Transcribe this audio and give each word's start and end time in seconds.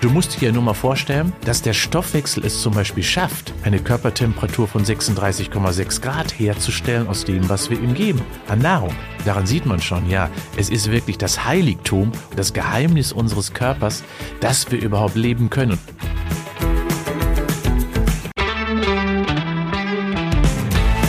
Du 0.00 0.08
musst 0.08 0.40
dir 0.40 0.46
ja 0.46 0.52
nur 0.52 0.62
mal 0.62 0.72
vorstellen, 0.72 1.34
dass 1.44 1.60
der 1.60 1.74
Stoffwechsel 1.74 2.42
es 2.46 2.62
zum 2.62 2.72
Beispiel 2.72 3.02
schafft, 3.02 3.52
eine 3.64 3.80
Körpertemperatur 3.80 4.66
von 4.66 4.82
36,6 4.82 6.00
Grad 6.00 6.38
herzustellen 6.38 7.06
aus 7.06 7.26
dem, 7.26 7.50
was 7.50 7.68
wir 7.68 7.78
ihm 7.78 7.92
geben, 7.92 8.22
an 8.48 8.60
Nahrung. 8.60 8.94
Daran 9.26 9.46
sieht 9.46 9.66
man 9.66 9.82
schon, 9.82 10.08
ja, 10.08 10.30
es 10.56 10.70
ist 10.70 10.90
wirklich 10.90 11.18
das 11.18 11.44
Heiligtum, 11.44 12.12
das 12.34 12.54
Geheimnis 12.54 13.12
unseres 13.12 13.52
Körpers, 13.52 14.02
dass 14.40 14.70
wir 14.70 14.80
überhaupt 14.80 15.16
leben 15.16 15.50
können. 15.50 15.78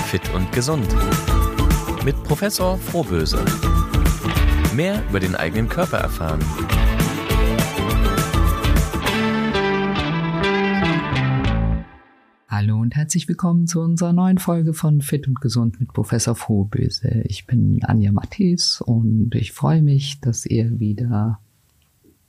Fit 0.07 0.29
und 0.35 0.51
gesund. 0.51 0.93
Mit 2.03 2.21
Professor 2.25 2.77
Frohböse. 2.77 3.45
Mehr 4.75 5.01
über 5.09 5.21
den 5.21 5.37
eigenen 5.37 5.69
Körper 5.69 5.99
erfahren. 5.99 6.41
Herzlich 13.11 13.27
willkommen 13.27 13.67
zu 13.67 13.81
unserer 13.81 14.13
neuen 14.13 14.37
Folge 14.37 14.73
von 14.73 15.01
Fit 15.01 15.27
und 15.27 15.41
Gesund 15.41 15.81
mit 15.81 15.91
Professor 15.91 16.33
Frohböse. 16.33 17.23
Ich 17.25 17.45
bin 17.45 17.81
Anja 17.83 18.13
Matthes 18.13 18.79
und 18.79 19.35
ich 19.35 19.51
freue 19.51 19.81
mich, 19.81 20.21
dass 20.21 20.45
ihr 20.45 20.79
wieder 20.79 21.41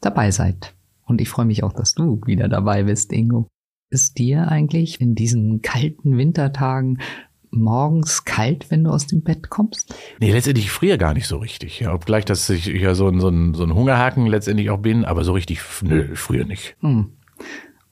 dabei 0.01 0.33
seid. 0.33 0.75
Und 1.07 1.21
ich 1.21 1.29
freue 1.29 1.45
mich 1.45 1.63
auch, 1.63 1.73
dass 1.73 1.95
du 1.95 2.21
wieder 2.27 2.49
dabei 2.49 2.83
bist, 2.83 3.13
Ingo. 3.13 3.47
Ist 3.91 4.19
dir 4.19 4.49
eigentlich 4.49 5.01
in 5.01 5.15
diesen 5.15 5.63
kalten 5.63 6.19
Wintertagen 6.19 6.99
morgens 7.53 8.25
kalt, 8.25 8.69
wenn 8.73 8.83
du 8.83 8.91
aus 8.91 9.07
dem 9.07 9.23
Bett 9.23 9.51
kommst? 9.51 9.95
Nee, 10.19 10.33
letztendlich 10.33 10.73
früher 10.73 10.99
gar 10.99 11.15
nicht 11.15 11.29
so 11.29 11.37
richtig. 11.37 11.79
Ja, 11.79 11.95
obgleich, 11.95 12.25
dass 12.25 12.51
ich 12.51 12.67
ja 12.67 12.97
so 12.97 13.07
ein, 13.07 13.21
so, 13.21 13.29
ein, 13.29 13.55
so 13.55 13.63
ein 13.63 13.73
Hungerhaken 13.73 14.27
letztendlich 14.27 14.71
auch 14.71 14.80
bin, 14.80 15.05
aber 15.05 15.23
so 15.23 15.33
richtig, 15.33 15.61
nö, 15.83 16.17
früher 16.17 16.45
nicht. 16.45 16.75
Hm. 16.80 17.13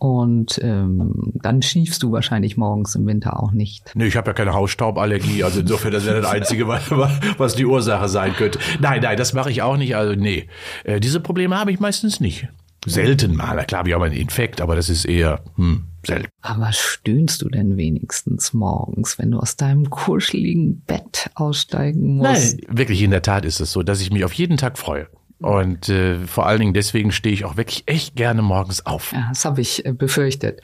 Und 0.01 0.59
ähm, 0.63 1.35
dann 1.35 1.61
schniefst 1.61 2.03
du 2.03 2.11
wahrscheinlich 2.11 2.57
morgens 2.57 2.95
im 2.95 3.07
Winter 3.07 3.39
auch 3.39 3.53
nicht. 3.53 3.93
Nee, 3.95 4.07
ich 4.07 4.17
habe 4.17 4.31
ja 4.31 4.33
keine 4.33 4.55
Hausstauballergie, 4.55 5.45
also 5.45 5.61
insofern 5.61 5.93
das 5.93 6.07
wäre 6.07 6.23
das 6.23 6.31
Einzige, 6.31 6.67
was, 7.37 7.55
die 7.55 7.67
Ursache 7.67 8.09
sein 8.09 8.33
könnte. 8.33 8.59
Nein, 8.81 9.03
nein, 9.03 9.19
das 9.19 9.35
mache 9.35 9.51
ich 9.51 9.61
auch 9.61 9.77
nicht. 9.77 9.97
Also 9.97 10.15
nee, 10.15 10.49
äh, 10.85 11.01
diese 11.01 11.21
Probleme 11.21 11.59
habe 11.59 11.71
ich 11.71 11.81
meistens 11.81 12.19
nicht. 12.19 12.49
Selten 12.87 13.37
mal. 13.37 13.63
Klar 13.67 13.81
habe 13.81 13.91
ich 13.91 13.95
auch 13.95 13.99
mal 13.99 14.07
einen 14.07 14.17
Infekt, 14.17 14.63
aber 14.63 14.75
das 14.75 14.89
ist 14.89 15.05
eher 15.05 15.45
hm, 15.57 15.85
selten. 16.07 16.29
Aber 16.41 16.73
stöhnst 16.73 17.43
du 17.43 17.51
denn 17.51 17.77
wenigstens 17.77 18.55
morgens, 18.55 19.19
wenn 19.19 19.33
du 19.33 19.39
aus 19.39 19.57
deinem 19.57 19.91
kuscheligen 19.91 20.81
Bett 20.87 21.31
aussteigen 21.35 22.17
musst? 22.17 22.59
Nein, 22.59 22.75
wirklich 22.75 23.03
in 23.03 23.11
der 23.11 23.21
Tat 23.21 23.45
ist 23.45 23.61
es 23.61 23.71
so, 23.73 23.83
dass 23.83 24.01
ich 24.01 24.11
mich 24.11 24.25
auf 24.25 24.33
jeden 24.33 24.57
Tag 24.57 24.79
freue. 24.79 25.09
Und 25.41 25.89
äh, 25.89 26.19
vor 26.27 26.47
allen 26.47 26.61
Dingen 26.61 26.75
deswegen 26.75 27.13
stehe 27.13 27.33
ich 27.33 27.45
auch 27.47 27.57
wirklich 27.57 27.85
echt 27.87 28.15
gerne 28.15 28.43
morgens 28.43 28.85
auf. 28.85 29.13
Ja, 29.13 29.27
das 29.31 29.45
habe 29.45 29.63
ich 29.63 29.87
äh, 29.87 29.93
befürchtet. 29.93 30.61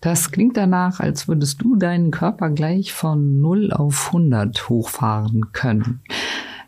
Das 0.00 0.30
klingt 0.30 0.56
danach, 0.56 1.00
als 1.00 1.28
würdest 1.28 1.62
du 1.62 1.76
deinen 1.76 2.10
Körper 2.10 2.50
gleich 2.50 2.92
von 2.92 3.40
0 3.40 3.72
auf 3.72 4.08
100 4.08 4.68
hochfahren 4.68 5.52
können. 5.52 6.00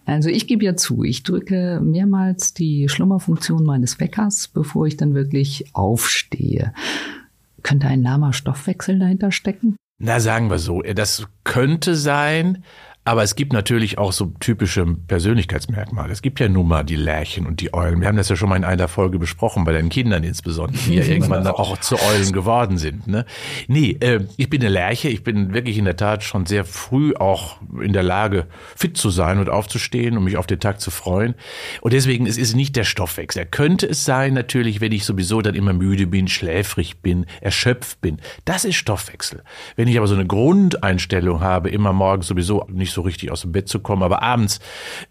Also 0.06 0.30
ich 0.30 0.46
gebe 0.46 0.64
ja 0.64 0.74
zu, 0.74 1.04
ich 1.04 1.22
drücke 1.22 1.80
mehrmals 1.82 2.54
die 2.54 2.88
Schlummerfunktion 2.88 3.62
meines 3.62 4.00
Weckers, 4.00 4.48
bevor 4.48 4.86
ich 4.86 4.96
dann 4.96 5.14
wirklich 5.14 5.66
aufstehe. 5.74 6.72
Könnte 7.62 7.86
ein 7.86 8.02
lahmer 8.02 8.32
Stoffwechsel 8.32 8.98
dahinter 8.98 9.30
stecken? 9.32 9.76
Na, 9.98 10.18
sagen 10.18 10.48
wir 10.50 10.58
so, 10.58 10.80
das 10.80 11.26
könnte 11.44 11.94
sein, 11.94 12.64
aber 13.04 13.22
es 13.22 13.34
gibt 13.34 13.54
natürlich 13.54 13.96
auch 13.96 14.12
so 14.12 14.26
typische 14.40 14.84
Persönlichkeitsmerkmale. 14.84 16.12
Es 16.12 16.20
gibt 16.20 16.38
ja 16.38 16.50
nun 16.50 16.68
mal 16.68 16.84
die 16.84 16.96
Lärchen 16.96 17.46
und 17.46 17.60
die 17.60 17.72
Eulen. 17.72 18.02
Wir 18.02 18.08
haben 18.08 18.18
das 18.18 18.28
ja 18.28 18.36
schon 18.36 18.50
mal 18.50 18.56
in 18.56 18.64
einer 18.64 18.88
Folge 18.88 19.18
besprochen, 19.18 19.64
bei 19.64 19.72
deinen 19.72 19.88
Kindern 19.88 20.22
insbesondere, 20.22 20.78
die 20.86 20.96
ja 20.96 21.04
irgendwann 21.06 21.46
auch 21.46 21.78
zu 21.78 21.96
Eulen 21.96 22.32
geworden 22.32 22.76
sind. 22.76 23.06
Ne? 23.06 23.24
Nee, 23.68 23.96
äh, 24.00 24.20
ich 24.36 24.50
bin 24.50 24.60
eine 24.60 24.68
Lerche. 24.68 25.08
Ich 25.08 25.24
bin 25.24 25.54
wirklich 25.54 25.78
in 25.78 25.86
der 25.86 25.96
Tat 25.96 26.22
schon 26.22 26.44
sehr 26.44 26.66
früh 26.66 27.14
auch 27.14 27.56
in 27.82 27.94
der 27.94 28.02
Lage, 28.02 28.46
fit 28.76 28.98
zu 28.98 29.08
sein 29.08 29.38
und 29.38 29.48
aufzustehen 29.48 30.18
und 30.18 30.24
mich 30.24 30.36
auf 30.36 30.46
den 30.46 30.60
Tag 30.60 30.80
zu 30.80 30.90
freuen. 30.90 31.34
Und 31.80 31.94
deswegen 31.94 32.26
es 32.26 32.36
ist 32.36 32.54
nicht 32.54 32.76
der 32.76 32.84
Stoffwechsel. 32.84 33.46
Könnte 33.46 33.86
es 33.86 34.04
sein, 34.04 34.34
natürlich, 34.34 34.82
wenn 34.82 34.92
ich 34.92 35.06
sowieso 35.06 35.40
dann 35.40 35.54
immer 35.54 35.72
müde 35.72 36.06
bin, 36.06 36.28
schläfrig 36.28 36.98
bin, 36.98 37.24
erschöpft 37.40 38.02
bin. 38.02 38.18
Das 38.44 38.66
ist 38.66 38.76
Stoffwechsel. 38.76 39.42
Wenn 39.76 39.88
ich 39.88 39.96
aber 39.96 40.06
so 40.06 40.14
eine 40.14 40.26
Grundeinstellung 40.26 41.40
habe, 41.40 41.70
immer 41.70 41.94
morgens 41.94 42.26
sowieso 42.26 42.66
nicht 42.68 42.89
nicht 42.90 42.94
so 42.94 43.02
richtig 43.02 43.30
aus 43.30 43.42
dem 43.42 43.52
Bett 43.52 43.68
zu 43.68 43.78
kommen, 43.78 44.02
aber 44.02 44.22
abends 44.22 44.58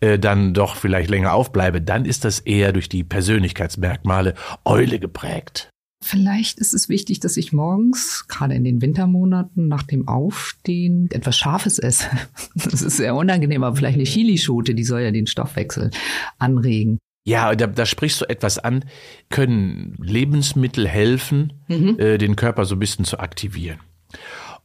äh, 0.01 0.19
dann 0.19 0.53
doch 0.53 0.75
vielleicht 0.75 1.09
länger 1.09 1.33
aufbleibe, 1.33 1.81
dann 1.81 2.05
ist 2.05 2.25
das 2.25 2.39
eher 2.39 2.73
durch 2.73 2.89
die 2.89 3.03
Persönlichkeitsmerkmale 3.03 4.33
Eule 4.65 4.99
geprägt. 4.99 5.69
Vielleicht 6.01 6.59
ist 6.59 6.73
es 6.73 6.87
wichtig, 6.87 7.19
dass 7.19 7.35
ich 7.35 7.51
morgens, 7.51 8.25
gerade 8.27 8.53
in 8.55 8.63
den 8.63 8.81
Wintermonaten, 8.81 9.67
nach 9.67 9.83
dem 9.83 10.07
Aufstehen 10.07 11.09
etwas 11.11 11.37
Scharfes 11.37 11.77
esse. 11.77 12.07
Das 12.55 12.81
ist 12.81 12.97
sehr 12.97 13.15
unangenehm, 13.15 13.63
aber 13.63 13.75
vielleicht 13.75 13.95
eine 13.95 14.05
Chilischote, 14.05 14.75
die 14.75 14.83
soll 14.83 15.01
ja 15.01 15.11
den 15.11 15.27
Stoffwechsel 15.27 15.91
anregen. 16.37 16.99
Ja, 17.27 17.53
da, 17.53 17.67
da 17.67 17.85
sprichst 17.85 18.21
du 18.21 18.25
etwas 18.29 18.59
an. 18.59 18.85
Können 19.29 19.95
Lebensmittel 20.01 20.87
helfen, 20.87 21.53
mhm. 21.67 21.99
äh, 21.99 22.17
den 22.17 22.35
Körper 22.35 22.65
so 22.65 22.75
ein 22.75 22.79
bisschen 22.79 23.05
zu 23.05 23.19
aktivieren? 23.19 23.79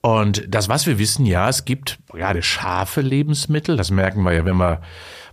Und 0.05 0.45
das, 0.55 0.69
was 0.69 0.87
wir 0.87 0.99
wissen, 0.99 1.25
ja, 1.25 1.49
es 1.49 1.65
gibt 1.65 1.99
gerade 2.13 2.43
scharfe 2.43 3.01
Lebensmittel. 3.01 3.79
Das 3.79 3.91
merken 3.91 4.23
wir 4.23 4.35
ja, 4.35 4.45
wenn 4.45 4.59
wir 4.59 4.83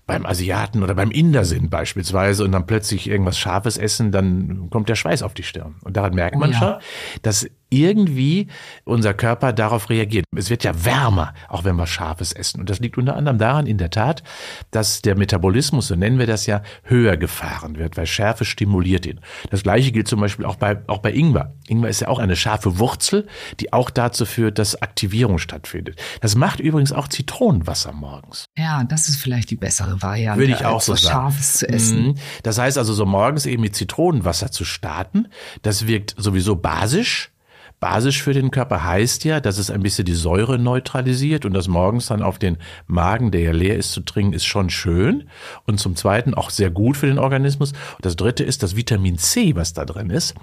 beim 0.07 0.25
Asiaten 0.25 0.81
oder 0.81 0.95
beim 0.95 1.11
Inder 1.11 1.43
sind 1.43 1.69
beispielsweise 1.69 2.45
und 2.45 2.53
dann 2.53 2.65
plötzlich 2.65 3.09
irgendwas 3.09 3.37
Scharfes 3.37 3.77
essen, 3.77 4.13
dann 4.13 4.69
kommt 4.69 4.87
der 4.87 4.95
Schweiß 4.95 5.23
auf 5.23 5.33
die 5.33 5.43
Stirn. 5.43 5.75
Und 5.83 5.97
daran 5.97 6.15
merkt 6.15 6.37
man 6.37 6.51
oh 6.51 6.53
ja. 6.53 6.57
schon, 6.57 6.73
dass 7.21 7.47
irgendwie 7.71 8.47
unser 8.83 9.13
Körper 9.13 9.53
darauf 9.53 9.89
reagiert. 9.89 10.25
Es 10.35 10.49
wird 10.49 10.63
ja 10.63 10.85
wärmer, 10.85 11.33
auch 11.47 11.63
wenn 11.63 11.77
wir 11.77 11.87
Scharfes 11.87 12.33
essen. 12.33 12.59
Und 12.59 12.69
das 12.69 12.79
liegt 12.79 12.97
unter 12.97 13.15
anderem 13.15 13.37
daran, 13.37 13.65
in 13.65 13.77
der 13.77 13.89
Tat, 13.89 14.23
dass 14.71 15.01
der 15.01 15.17
Metabolismus, 15.17 15.87
so 15.87 15.95
nennen 15.95 16.19
wir 16.19 16.27
das 16.27 16.45
ja, 16.45 16.61
höher 16.83 17.17
gefahren 17.17 17.77
wird, 17.77 17.97
weil 17.97 18.05
Schärfe 18.05 18.45
stimuliert 18.45 19.05
ihn. 19.05 19.21
Das 19.49 19.63
gleiche 19.63 19.91
gilt 19.91 20.07
zum 20.07 20.19
Beispiel 20.19 20.45
auch 20.45 20.57
bei, 20.57 20.81
auch 20.87 20.99
bei 20.99 21.13
Ingwer. 21.13 21.55
Ingwer 21.67 21.89
ist 21.89 22.01
ja 22.01 22.09
auch 22.09 22.19
eine 22.19 22.35
scharfe 22.35 22.77
Wurzel, 22.77 23.25
die 23.59 23.71
auch 23.71 23.89
dazu 23.89 24.25
führt, 24.25 24.59
dass 24.59 24.81
Aktivierung 24.81 25.37
stattfindet. 25.37 25.99
Das 26.19 26.35
macht 26.35 26.59
übrigens 26.59 26.91
auch 26.91 27.07
Zitronenwasser 27.07 27.93
morgens. 27.93 28.45
Ja, 28.57 28.83
das 28.83 29.07
ist 29.07 29.17
vielleicht 29.17 29.49
die 29.49 29.55
bessere 29.55 30.01
Variante. 30.01 30.41
Würde 30.41 30.53
ich 30.53 30.65
auch 30.65 30.81
so 30.81 30.95
sagen. 30.95 31.13
Scharfes 31.13 31.53
zu 31.53 31.69
essen. 31.69 32.07
Mhm. 32.07 32.15
Das 32.43 32.57
heißt 32.57 32.77
also 32.77 32.93
so 32.93 33.05
morgens 33.05 33.45
eben 33.45 33.61
mit 33.61 33.75
Zitronenwasser 33.75 34.51
zu 34.51 34.65
starten. 34.65 35.27
Das 35.61 35.87
wirkt 35.87 36.15
sowieso 36.17 36.57
basisch 36.57 37.31
Basisch 37.81 38.21
für 38.21 38.33
den 38.33 38.51
Körper 38.51 38.83
heißt 38.83 39.25
ja, 39.25 39.39
dass 39.39 39.57
es 39.57 39.71
ein 39.71 39.81
bisschen 39.81 40.05
die 40.05 40.13
Säure 40.13 40.59
neutralisiert 40.59 41.45
und 41.45 41.53
das 41.53 41.67
morgens 41.67 42.05
dann 42.05 42.21
auf 42.21 42.37
den 42.37 42.57
Magen, 42.85 43.31
der 43.31 43.41
ja 43.41 43.51
leer 43.51 43.75
ist, 43.75 43.91
zu 43.91 44.01
trinken, 44.01 44.33
ist 44.33 44.45
schon 44.45 44.69
schön 44.69 45.27
und 45.65 45.79
zum 45.79 45.95
Zweiten 45.95 46.35
auch 46.35 46.51
sehr 46.51 46.69
gut 46.69 46.95
für 46.95 47.07
den 47.07 47.17
Organismus. 47.17 47.71
Und 47.71 48.05
das 48.05 48.15
Dritte 48.15 48.43
ist 48.43 48.61
das 48.61 48.75
Vitamin 48.75 49.17
C, 49.17 49.55
was 49.55 49.73
da 49.73 49.83
drin 49.83 50.11
ist. 50.11 50.35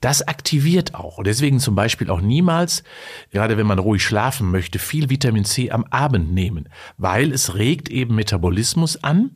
Das 0.00 0.26
aktiviert 0.26 0.94
auch 0.94 1.18
und 1.18 1.26
deswegen 1.26 1.60
zum 1.60 1.74
Beispiel 1.74 2.08
auch 2.08 2.22
niemals, 2.22 2.82
gerade 3.30 3.58
wenn 3.58 3.66
man 3.66 3.78
ruhig 3.78 4.02
schlafen 4.02 4.50
möchte, 4.50 4.78
viel 4.78 5.10
Vitamin 5.10 5.44
C 5.44 5.70
am 5.70 5.84
Abend 5.90 6.32
nehmen, 6.32 6.70
weil 6.96 7.30
es 7.30 7.56
regt 7.56 7.90
eben 7.90 8.14
Metabolismus 8.14 9.04
an 9.04 9.32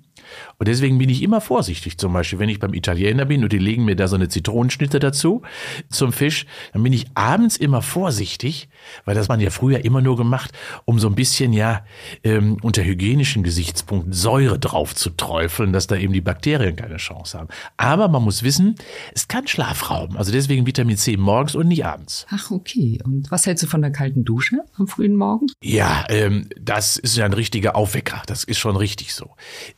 und 0.60 0.68
deswegen 0.68 0.98
bin 0.98 1.08
ich 1.08 1.22
immer 1.22 1.40
vorsichtig. 1.40 1.96
Zum 1.96 2.12
Beispiel, 2.12 2.38
wenn 2.38 2.50
ich 2.50 2.60
beim 2.60 2.74
Italiener 2.74 3.24
bin 3.24 3.42
und 3.42 3.50
die 3.50 3.58
legen 3.58 3.86
mir 3.86 3.96
da 3.96 4.08
so 4.08 4.16
eine 4.16 4.28
Zitronenschnitte 4.28 4.98
dazu 4.98 5.40
zum 5.88 6.12
Fisch, 6.12 6.44
dann 6.74 6.82
bin 6.82 6.92
ich 6.92 7.06
abends 7.14 7.56
immer 7.56 7.80
vorsichtig, 7.80 8.68
weil 9.06 9.14
das 9.14 9.28
man 9.28 9.40
ja 9.40 9.48
früher 9.48 9.82
immer 9.86 10.02
nur 10.02 10.18
gemacht, 10.18 10.52
um 10.84 10.98
so 10.98 11.08
ein 11.08 11.14
bisschen 11.14 11.54
ja 11.54 11.82
ähm, 12.24 12.58
unter 12.60 12.84
hygienischen 12.84 13.42
Gesichtspunkten 13.42 14.12
Säure 14.12 14.58
drauf 14.58 14.94
zu 14.94 15.08
träufeln, 15.08 15.72
dass 15.72 15.86
da 15.86 15.96
eben 15.96 16.12
die 16.12 16.20
Bakterien 16.20 16.76
keine 16.76 16.98
Chance 16.98 17.38
haben. 17.38 17.48
Aber 17.78 18.08
man 18.08 18.22
muss 18.22 18.42
wissen, 18.42 18.74
es 19.14 19.28
kann 19.28 19.46
Schlaf 19.46 19.88
rauben. 19.88 20.18
Also 20.18 20.30
deswegen 20.30 20.66
Vitamin 20.66 20.98
C 20.98 21.16
morgens 21.16 21.54
und 21.54 21.68
nicht 21.68 21.86
abends. 21.86 22.26
Ach 22.28 22.50
okay. 22.50 22.98
Und 23.02 23.30
was 23.30 23.46
hältst 23.46 23.62
du 23.62 23.66
von 23.66 23.80
der 23.80 23.92
kalten 23.92 24.26
Dusche 24.26 24.58
am 24.76 24.86
frühen 24.86 25.16
Morgen? 25.16 25.46
Ja, 25.62 26.04
ähm, 26.10 26.50
das 26.60 26.98
ist 26.98 27.16
ja 27.16 27.24
ein 27.24 27.32
richtiger 27.32 27.76
Aufwecker. 27.76 28.20
Das 28.26 28.44
ist 28.44 28.58
schon 28.58 28.76
richtig 28.76 29.14
so. 29.14 29.30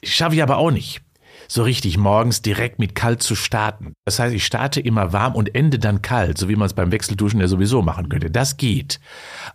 Schaffe 0.03 0.35
ich 0.35 0.43
aber 0.43 0.59
auch 0.59 0.72
nicht 0.73 1.03
so 1.49 1.63
richtig 1.63 1.99
morgens 1.99 2.43
direkt 2.43 2.79
mit 2.79 2.95
kalt 2.95 3.23
zu 3.23 3.35
starten. 3.35 3.93
Das 4.05 4.19
heißt, 4.19 4.35
ich 4.35 4.45
starte 4.45 4.81
immer 4.81 5.13
warm 5.13 5.35
und 5.35 5.55
ende 5.55 5.79
dann 5.79 6.03
kalt, 6.03 6.39
so 6.39 6.49
wie 6.49 6.57
man 6.57 6.67
es 6.67 6.75
beim 6.75 6.93
Wechselduschen 6.93 7.41
ja 7.41 7.49
sowieso 7.49 7.83
machen 7.83 8.09
könnte. 8.09 8.31
Das 8.31 8.57
geht. 8.57 9.01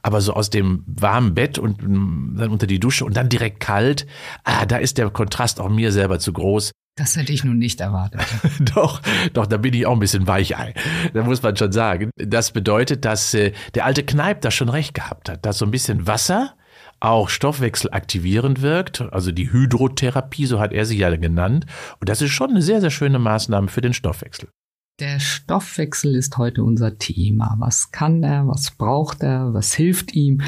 Aber 0.03 0.21
so 0.21 0.33
aus 0.33 0.49
dem 0.49 0.83
warmen 0.85 1.33
Bett 1.33 1.57
und 1.57 1.81
dann 1.81 2.49
unter 2.49 2.67
die 2.67 2.79
Dusche 2.79 3.05
und 3.05 3.17
dann 3.17 3.29
direkt 3.29 3.59
kalt, 3.59 4.05
ah, 4.43 4.65
da 4.65 4.77
ist 4.77 4.97
der 4.97 5.09
Kontrast 5.09 5.59
auch 5.59 5.69
mir 5.69 5.91
selber 5.91 6.19
zu 6.19 6.33
groß. 6.33 6.71
Das 6.95 7.15
hätte 7.15 7.31
ich 7.31 7.43
nun 7.43 7.59
nicht 7.59 7.79
erwartet. 7.79 8.21
doch, 8.75 9.01
doch, 9.33 9.45
da 9.45 9.57
bin 9.57 9.73
ich 9.73 9.85
auch 9.85 9.93
ein 9.93 9.99
bisschen 9.99 10.27
Weichei. 10.27 10.73
Da 11.13 11.23
muss 11.23 11.43
man 11.43 11.55
schon 11.55 11.71
sagen. 11.71 12.09
Das 12.15 12.51
bedeutet, 12.51 13.05
dass 13.05 13.35
äh, 13.35 13.51
der 13.75 13.85
alte 13.85 14.03
Kneip 14.03 14.41
da 14.41 14.49
schon 14.49 14.69
recht 14.69 14.95
gehabt 14.95 15.29
hat, 15.29 15.45
dass 15.45 15.59
so 15.59 15.65
ein 15.65 15.71
bisschen 15.71 16.07
Wasser 16.07 16.55
auch 16.99 17.29
stoffwechselaktivierend 17.29 18.61
wirkt, 18.61 19.01
also 19.01 19.31
die 19.31 19.51
Hydrotherapie, 19.51 20.45
so 20.45 20.59
hat 20.59 20.73
er 20.73 20.85
sie 20.85 20.97
ja 20.97 21.15
genannt. 21.15 21.65
Und 21.99 22.09
das 22.09 22.21
ist 22.21 22.31
schon 22.31 22.51
eine 22.51 22.61
sehr, 22.61 22.81
sehr 22.81 22.91
schöne 22.91 23.19
Maßnahme 23.19 23.67
für 23.67 23.81
den 23.81 23.93
Stoffwechsel. 23.93 24.49
Der 24.99 25.19
Stoffwechsel 25.19 26.15
ist 26.15 26.37
heute 26.37 26.63
unser 26.63 26.97
Thema. 26.97 27.55
Was 27.59 27.91
kann 27.91 28.23
er? 28.23 28.47
Was 28.47 28.71
braucht 28.71 29.21
er? 29.21 29.53
Was 29.53 29.73
hilft 29.75 30.15
ihm? 30.15 30.41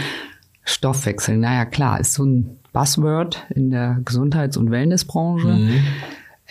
Stoffwechsel, 0.64 1.38
naja 1.38 1.66
klar, 1.66 2.00
ist 2.00 2.14
so 2.14 2.26
ein 2.26 2.60
Buzzword 2.74 3.46
in 3.50 3.70
der 3.70 4.00
Gesundheits- 4.06 4.58
und 4.58 4.72
Wellnessbranche. 4.72 5.48
Mhm. 5.48 5.84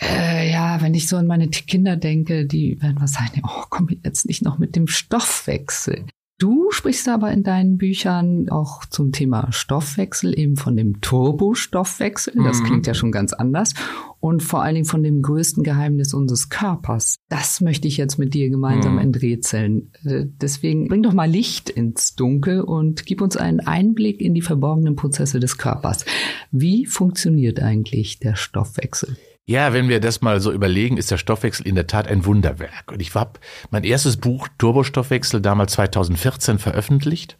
Äh, 0.01 0.51
ja, 0.51 0.81
wenn 0.81 0.93
ich 0.93 1.07
so 1.07 1.17
an 1.17 1.27
meine 1.27 1.49
Kinder 1.49 1.97
denke, 1.97 2.45
die 2.45 2.81
werden 2.81 3.01
was 3.01 3.13
sagen, 3.13 3.41
oh, 3.45 3.63
komm 3.69 3.89
jetzt 4.03 4.27
nicht 4.27 4.43
noch 4.43 4.57
mit 4.57 4.75
dem 4.75 4.87
Stoffwechsel. 4.87 6.05
Du 6.39 6.71
sprichst 6.71 7.09
aber 7.09 7.33
in 7.33 7.43
deinen 7.43 7.77
Büchern 7.77 8.47
auch 8.47 8.85
zum 8.85 9.11
Thema 9.11 9.51
Stoffwechsel, 9.51 10.39
eben 10.39 10.55
von 10.55 10.77
dem 10.77 11.01
Turbostoffwechsel. 11.01 12.33
Das 12.41 12.61
mhm. 12.61 12.63
klingt 12.63 12.87
ja 12.87 12.93
schon 12.93 13.11
ganz 13.11 13.33
anders. 13.33 13.73
Und 14.21 14.41
vor 14.41 14.63
allen 14.63 14.75
Dingen 14.75 14.85
von 14.85 15.03
dem 15.03 15.21
größten 15.21 15.63
Geheimnis 15.63 16.13
unseres 16.13 16.47
Körpers. 16.47 17.17
Das 17.27 17.59
möchte 17.59 17.89
ich 17.89 17.97
jetzt 17.97 18.17
mit 18.17 18.33
dir 18.33 18.49
gemeinsam 18.49 18.93
mhm. 18.93 18.99
enträtseln. 18.99 19.91
Äh, 20.05 20.27
deswegen 20.41 20.87
bring 20.87 21.03
doch 21.03 21.13
mal 21.13 21.29
Licht 21.29 21.69
ins 21.69 22.15
Dunkel 22.15 22.61
und 22.61 23.05
gib 23.05 23.21
uns 23.21 23.35
einen 23.35 23.59
Einblick 23.59 24.21
in 24.21 24.33
die 24.33 24.41
verborgenen 24.41 24.95
Prozesse 24.95 25.41
des 25.41 25.57
Körpers. 25.57 26.05
Wie 26.51 26.85
funktioniert 26.85 27.59
eigentlich 27.59 28.19
der 28.19 28.37
Stoffwechsel? 28.37 29.17
Ja, 29.49 29.73
wenn 29.73 29.89
wir 29.89 29.99
das 29.99 30.21
mal 30.21 30.39
so 30.41 30.51
überlegen, 30.51 30.95
ist 30.97 31.09
der 31.09 31.17
Stoffwechsel 31.17 31.65
in 31.65 31.73
der 31.73 31.87
Tat 31.87 32.07
ein 32.07 32.23
Wunderwerk. 32.23 32.91
Und 32.91 33.01
ich 33.01 33.15
habe 33.15 33.39
mein 33.71 33.83
erstes 33.83 34.17
Buch 34.17 34.47
Turbostoffwechsel 34.59 35.41
damals 35.41 35.71
2014 35.71 36.59
veröffentlicht. 36.59 37.35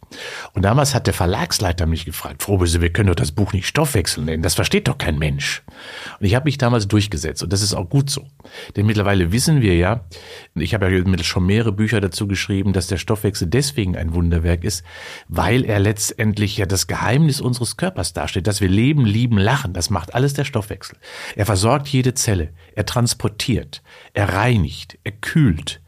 Und 0.52 0.62
damals 0.62 0.92
hat 0.92 1.06
der 1.06 1.14
Verlagsleiter 1.14 1.86
mich 1.86 2.04
gefragt, 2.04 2.42
Frobese, 2.42 2.80
wir 2.80 2.90
können 2.92 3.10
doch 3.10 3.14
das 3.14 3.30
Buch 3.30 3.52
nicht 3.52 3.68
Stoffwechsel 3.68 4.24
nennen. 4.24 4.42
Das 4.42 4.56
versteht 4.56 4.88
doch 4.88 4.98
kein 4.98 5.20
Mensch. 5.20 5.62
Und 6.18 6.26
ich 6.26 6.34
habe 6.34 6.46
mich 6.46 6.58
damals 6.58 6.88
durchgesetzt. 6.88 7.44
Und 7.44 7.52
das 7.52 7.62
ist 7.62 7.74
auch 7.74 7.88
gut 7.88 8.10
so. 8.10 8.26
Denn 8.74 8.86
mittlerweile 8.86 9.30
wissen 9.30 9.60
wir 9.60 9.76
ja, 9.76 10.04
ich 10.56 10.74
habe 10.74 10.90
ja 10.90 11.22
schon 11.22 11.46
mehrere 11.46 11.70
Bücher 11.70 12.00
dazu 12.00 12.26
geschrieben, 12.26 12.72
dass 12.72 12.88
der 12.88 12.96
Stoffwechsel 12.96 13.46
deswegen 13.46 13.96
ein 13.96 14.14
Wunderwerk 14.14 14.64
ist, 14.64 14.82
weil 15.28 15.64
er 15.64 15.78
letztendlich 15.78 16.56
ja 16.56 16.66
das 16.66 16.88
Geheimnis 16.88 17.40
unseres 17.40 17.76
Körpers 17.76 18.14
darstellt, 18.14 18.48
dass 18.48 18.60
wir 18.60 18.68
leben, 18.68 19.06
lieben, 19.06 19.38
lachen. 19.38 19.74
Das 19.74 19.90
macht 19.90 20.12
alles 20.12 20.34
der 20.34 20.44
Stoffwechsel. 20.44 20.96
Er 21.36 21.46
versorgt 21.46 21.86
jede 22.00 22.14
Zelle. 22.14 22.48
Er 22.74 22.86
transportiert, 22.86 23.82
er 24.14 24.32
reinigt, 24.32 24.98
er 25.04 25.12
kühlt, 25.12 25.82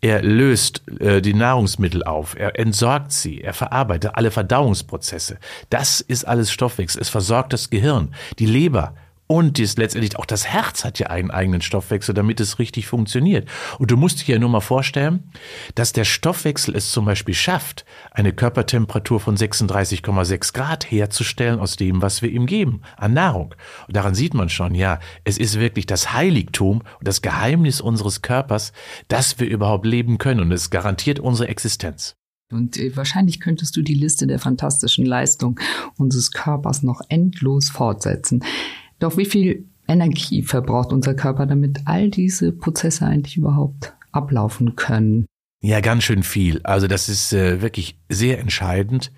er 0.00 0.22
löst 0.22 0.82
äh, 1.00 1.20
die 1.20 1.34
Nahrungsmittel 1.34 2.04
auf, 2.04 2.36
er 2.38 2.56
entsorgt 2.56 3.10
sie, 3.10 3.40
er 3.40 3.54
verarbeitet 3.54 4.12
alle 4.14 4.30
Verdauungsprozesse. 4.30 5.38
Das 5.70 6.00
ist 6.00 6.24
alles 6.24 6.52
Stoffwechsel. 6.52 7.02
Es 7.02 7.08
versorgt 7.08 7.52
das 7.52 7.70
Gehirn, 7.70 8.14
die 8.38 8.46
Leber, 8.46 8.94
und 9.28 9.58
dies 9.58 9.76
letztendlich 9.76 10.18
auch 10.18 10.24
das 10.24 10.46
Herz 10.46 10.84
hat 10.84 10.98
ja 10.98 11.08
einen 11.08 11.30
eigenen 11.30 11.60
Stoffwechsel, 11.60 12.14
damit 12.14 12.40
es 12.40 12.58
richtig 12.58 12.86
funktioniert. 12.86 13.46
Und 13.78 13.90
du 13.90 13.96
musst 13.98 14.26
dir 14.26 14.32
ja 14.32 14.38
nur 14.38 14.48
mal 14.48 14.60
vorstellen, 14.60 15.30
dass 15.74 15.92
der 15.92 16.04
Stoffwechsel 16.04 16.74
es 16.74 16.90
zum 16.90 17.04
Beispiel 17.04 17.34
schafft, 17.34 17.84
eine 18.10 18.32
Körpertemperatur 18.32 19.20
von 19.20 19.36
36,6 19.36 20.54
Grad 20.54 20.90
herzustellen 20.90 21.60
aus 21.60 21.76
dem, 21.76 22.00
was 22.00 22.22
wir 22.22 22.30
ihm 22.30 22.46
geben, 22.46 22.80
an 22.96 23.12
Nahrung. 23.12 23.54
Und 23.86 23.94
daran 23.94 24.14
sieht 24.14 24.32
man 24.32 24.48
schon, 24.48 24.74
ja, 24.74 24.98
es 25.24 25.36
ist 25.36 25.60
wirklich 25.60 25.84
das 25.84 26.14
Heiligtum 26.14 26.78
und 26.98 27.06
das 27.06 27.20
Geheimnis 27.20 27.82
unseres 27.82 28.22
Körpers, 28.22 28.72
dass 29.08 29.38
wir 29.38 29.46
überhaupt 29.46 29.84
leben 29.84 30.16
können. 30.16 30.40
Und 30.40 30.52
es 30.52 30.70
garantiert 30.70 31.20
unsere 31.20 31.48
Existenz. 31.48 32.16
Und 32.50 32.78
äh, 32.78 32.96
wahrscheinlich 32.96 33.40
könntest 33.40 33.76
du 33.76 33.82
die 33.82 33.94
Liste 33.94 34.26
der 34.26 34.38
fantastischen 34.38 35.04
Leistungen 35.04 35.56
unseres 35.98 36.30
Körpers 36.30 36.82
noch 36.82 37.02
endlos 37.10 37.68
fortsetzen. 37.68 38.42
Doch 38.98 39.16
wie 39.16 39.26
viel 39.26 39.66
Energie 39.86 40.42
verbraucht 40.42 40.92
unser 40.92 41.14
Körper, 41.14 41.46
damit 41.46 41.80
all 41.86 42.10
diese 42.10 42.52
Prozesse 42.52 43.06
eigentlich 43.06 43.36
überhaupt 43.36 43.94
ablaufen 44.12 44.76
können? 44.76 45.26
Ja, 45.60 45.80
ganz 45.80 46.04
schön 46.04 46.22
viel. 46.22 46.60
Also 46.62 46.86
das 46.86 47.08
ist 47.08 47.32
äh, 47.32 47.60
wirklich 47.60 47.98
sehr 48.08 48.38
entscheidend, 48.38 49.10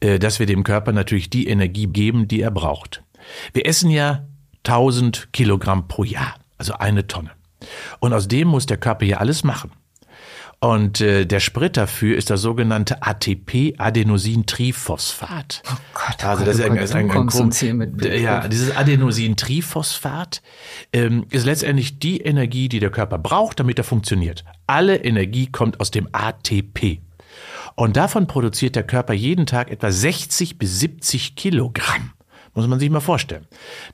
äh, 0.00 0.18
dass 0.18 0.40
wir 0.40 0.46
dem 0.46 0.64
Körper 0.64 0.92
natürlich 0.92 1.30
die 1.30 1.46
Energie 1.46 1.86
geben, 1.86 2.26
die 2.26 2.40
er 2.40 2.50
braucht. 2.50 3.04
Wir 3.52 3.66
essen 3.66 3.90
ja 3.90 4.26
1000 4.64 5.28
Kilogramm 5.32 5.86
pro 5.86 6.02
Jahr, 6.02 6.34
also 6.58 6.74
eine 6.74 7.06
Tonne. 7.06 7.30
Und 8.00 8.12
aus 8.12 8.28
dem 8.28 8.48
muss 8.48 8.66
der 8.66 8.76
Körper 8.76 9.04
ja 9.04 9.18
alles 9.18 9.44
machen. 9.44 9.70
Und 10.64 11.00
äh, 11.02 11.26
der 11.26 11.40
Sprit 11.40 11.76
dafür 11.76 12.16
ist 12.16 12.30
das 12.30 12.40
sogenannte 12.40 13.02
ATP-Adenosintriphosphat. 13.02 15.62
Oh 15.66 15.72
Gott, 15.92 16.16
oh 16.24 16.26
also 16.26 16.46
das 16.46 16.56
Gott, 16.56 16.78
ist 16.78 16.94
ein, 16.94 17.10
ein, 17.10 17.20
ein, 17.20 17.28
ein 17.28 17.76
mit 17.76 18.02
ja, 18.02 18.48
dieses 18.48 18.74
Adenosintriphosphat 18.74 20.40
ähm, 20.94 21.26
ist 21.28 21.44
letztendlich 21.44 21.98
die 21.98 22.22
Energie, 22.22 22.70
die 22.70 22.80
der 22.80 22.88
Körper 22.88 23.18
braucht, 23.18 23.60
damit 23.60 23.76
er 23.76 23.84
funktioniert. 23.84 24.42
Alle 24.66 24.96
Energie 24.96 25.52
kommt 25.52 25.80
aus 25.80 25.90
dem 25.90 26.08
ATP. 26.12 27.02
Und 27.76 27.98
davon 27.98 28.26
produziert 28.26 28.74
der 28.74 28.84
Körper 28.84 29.12
jeden 29.12 29.44
Tag 29.44 29.70
etwa 29.70 29.90
60 29.90 30.56
bis 30.56 30.80
70 30.80 31.36
Kilogramm. 31.36 32.13
Muss 32.54 32.68
man 32.68 32.78
sich 32.78 32.88
mal 32.90 33.00
vorstellen. 33.00 33.46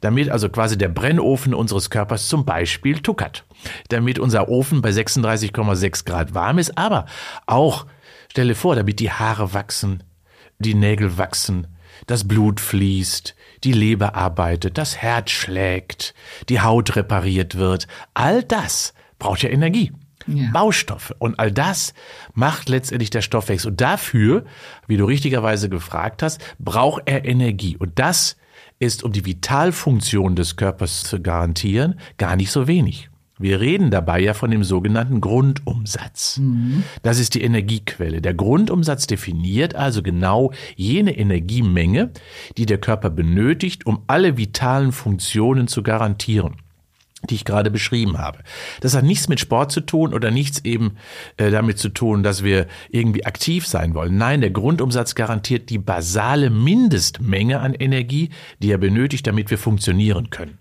Damit 0.03 0.29
also 0.29 0.51
quasi 0.51 0.77
der 0.77 0.89
Brennofen 0.89 1.55
unseres 1.55 1.89
Körpers 1.89 2.29
zum 2.29 2.45
Beispiel 2.45 3.01
tuckert. 3.01 3.45
Damit 3.89 4.19
unser 4.19 4.49
Ofen 4.49 4.83
bei 4.83 4.91
36,6 4.91 6.05
Grad 6.05 6.35
warm 6.35 6.59
ist, 6.59 6.77
aber 6.77 7.07
auch, 7.47 7.87
stelle 8.31 8.55
vor, 8.55 8.77
damit 8.77 9.01
die 9.01 9.11
Haare 9.11 9.55
wachsen, 9.55 10.03
die 10.59 10.75
Nägel 10.75 11.17
wachsen, 11.17 11.67
das 12.07 12.29
Blut 12.29 12.61
fließt, 12.61 13.35
die 13.65 13.73
Leber 13.73 14.15
arbeitet, 14.15 14.79
das 14.79 14.97
Herz 14.97 15.31
schlägt, 15.31 16.15
die 16.49 16.61
Haut 16.61 16.97
repariert 16.97 17.57
wird. 17.57 17.87
All 18.15 18.43
das 18.43 18.95
braucht 19.19 19.43
ja 19.43 19.51
Energie. 19.51 19.93
Ja. 20.27 20.51
Baustoffe. 20.53 21.15
Und 21.19 21.39
all 21.39 21.51
das 21.51 21.95
macht 22.35 22.69
letztendlich 22.69 23.11
der 23.11 23.23
Stoffwechsel. 23.23 23.71
Und 23.71 23.81
dafür, 23.81 24.45
wie 24.87 24.97
du 24.97 25.07
richtigerweise 25.07 25.69
gefragt 25.69 26.23
hast, 26.23 26.41
braucht 26.59 27.03
er 27.07 27.25
Energie. 27.25 27.77
Und 27.77 27.99
das 27.99 28.37
ist, 28.79 29.03
um 29.05 29.13
die 29.13 29.27
Vitalfunktion 29.27 30.37
des 30.37 30.57
Körpers 30.57 31.03
zu 31.05 31.21
garantieren, 31.21 31.99
gar 32.19 32.37
nicht 32.37 32.51
so 32.51 32.67
wenig. 32.67 33.11
Wir 33.39 33.59
reden 33.59 33.91
dabei 33.91 34.21
ja 34.21 34.35
von 34.35 34.51
dem 34.51 34.65
sogenannten 34.65 35.23
Grundumsatz. 35.23 36.39
Mhm. 36.39 36.85
Das 37.03 37.19
ist 37.19 37.35
die 37.35 37.43
Energiequelle. 37.43 38.21
Der 38.21 38.35
Grundumsatz 38.35 39.07
definiert 39.07 39.75
also 39.75 40.03
genau 40.03 40.53
jene 40.77 41.17
Energiemenge, 41.17 42.11
die 42.59 42.67
der 42.67 42.79
Körper 42.79 43.09
benötigt, 43.09 43.87
um 43.87 44.03
alle 44.09 44.37
vitalen 44.37 44.93
Funktionen 44.93 45.69
zu 45.69 45.83
garantieren 45.83 46.57
die 47.29 47.35
ich 47.35 47.45
gerade 47.45 47.71
beschrieben 47.71 48.19
habe. 48.19 48.39
Das 48.81 48.95
hat 48.95 49.05
nichts 49.05 49.29
mit 49.29 49.41
Sport 49.41 49.73
zu 49.73 49.81
tun 49.81 50.15
oder 50.15 50.31
nichts 50.31 50.65
eben 50.65 50.97
äh, 51.37 51.51
damit 51.51 51.79
zu 51.79 51.91
tun, 51.91 52.23
dass 52.23 52.43
wir 52.43 52.67
irgendwie 52.91 53.27
aktiv 53.27 53.67
sein 53.67 53.95
wollen. 53.95 54.17
Nein, 54.17 54.41
der 54.41 54.51
Grundumsatz 54.51 55.15
garantiert 55.15 55.69
die 55.69 55.79
basale 55.79 56.49
Mindestmenge 56.49 57.61
an 57.61 57.75
Energie, 57.75 58.31
die 58.63 58.71
er 58.71 58.79
benötigt, 58.79 59.27
damit 59.27 59.51
wir 59.51 59.59
funktionieren 59.59 60.31
können. 60.31 60.59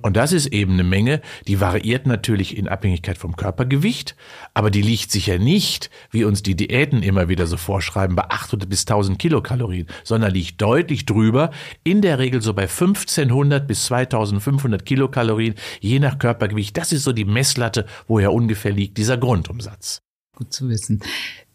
Und 0.00 0.16
das 0.16 0.32
ist 0.32 0.46
eben 0.46 0.74
eine 0.74 0.84
Menge, 0.84 1.20
die 1.46 1.60
variiert 1.60 2.06
natürlich 2.06 2.56
in 2.56 2.68
Abhängigkeit 2.68 3.18
vom 3.18 3.36
Körpergewicht, 3.36 4.16
aber 4.54 4.70
die 4.70 4.82
liegt 4.82 5.10
sicher 5.10 5.38
nicht, 5.38 5.90
wie 6.10 6.24
uns 6.24 6.42
die 6.42 6.54
Diäten 6.54 7.02
immer 7.02 7.28
wieder 7.28 7.46
so 7.46 7.56
vorschreiben, 7.56 8.16
bei 8.16 8.24
800 8.30 8.68
bis 8.68 8.82
1000 8.82 9.18
Kilokalorien, 9.18 9.86
sondern 10.04 10.32
liegt 10.32 10.60
deutlich 10.62 11.04
drüber, 11.04 11.50
in 11.84 12.00
der 12.00 12.18
Regel 12.18 12.40
so 12.40 12.54
bei 12.54 12.62
1500 12.62 13.66
bis 13.66 13.86
2500 13.86 14.84
Kilokalorien, 14.86 15.54
je 15.80 15.98
nach 15.98 16.18
Körpergewicht. 16.18 16.76
Das 16.76 16.92
ist 16.92 17.04
so 17.04 17.12
die 17.12 17.24
Messlatte, 17.24 17.86
wo 18.06 18.18
er 18.18 18.32
ungefähr 18.32 18.72
liegt, 18.72 18.96
dieser 18.98 19.18
Grundumsatz. 19.18 20.00
Gut 20.36 20.52
zu 20.52 20.68
wissen. 20.68 21.02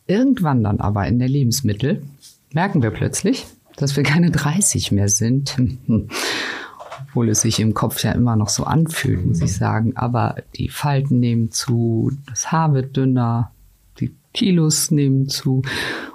Irgendwann 0.05 0.63
dann 0.63 0.79
aber 0.79 1.07
in 1.07 1.19
der 1.19 1.27
Lebensmittel 1.27 2.03
merken 2.53 2.81
wir 2.81 2.91
plötzlich, 2.91 3.45
dass 3.75 3.95
wir 3.95 4.03
keine 4.03 4.31
30 4.31 4.91
mehr 4.91 5.09
sind 5.09 5.57
obwohl 7.17 7.29
es 7.29 7.41
sich 7.41 7.59
im 7.59 7.73
Kopf 7.73 8.03
ja 8.03 8.11
immer 8.11 8.35
noch 8.35 8.49
so 8.49 8.63
anfühlt, 8.63 9.25
muss 9.25 9.41
ich 9.41 9.55
sagen. 9.55 9.97
Aber 9.97 10.35
die 10.55 10.69
Falten 10.69 11.19
nehmen 11.19 11.49
zu, 11.49 12.11
das 12.29 12.51
Haar 12.51 12.75
wird 12.75 12.95
dünner, 12.95 13.51
die 13.99 14.15
Kilos 14.35 14.91
nehmen 14.91 15.27
zu 15.27 15.63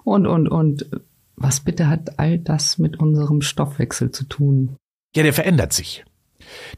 und, 0.05 0.29
und, 0.29 0.47
und. 0.47 0.87
Was 1.35 1.59
bitte 1.59 1.89
hat 1.89 2.21
all 2.21 2.39
das 2.39 2.79
mit 2.79 3.01
unserem 3.01 3.43
Stoffwechsel 3.43 4.13
zu 4.13 4.23
tun? 4.29 4.77
Ja, 5.17 5.25
der 5.25 5.33
verändert 5.33 5.73
sich. 5.73 6.05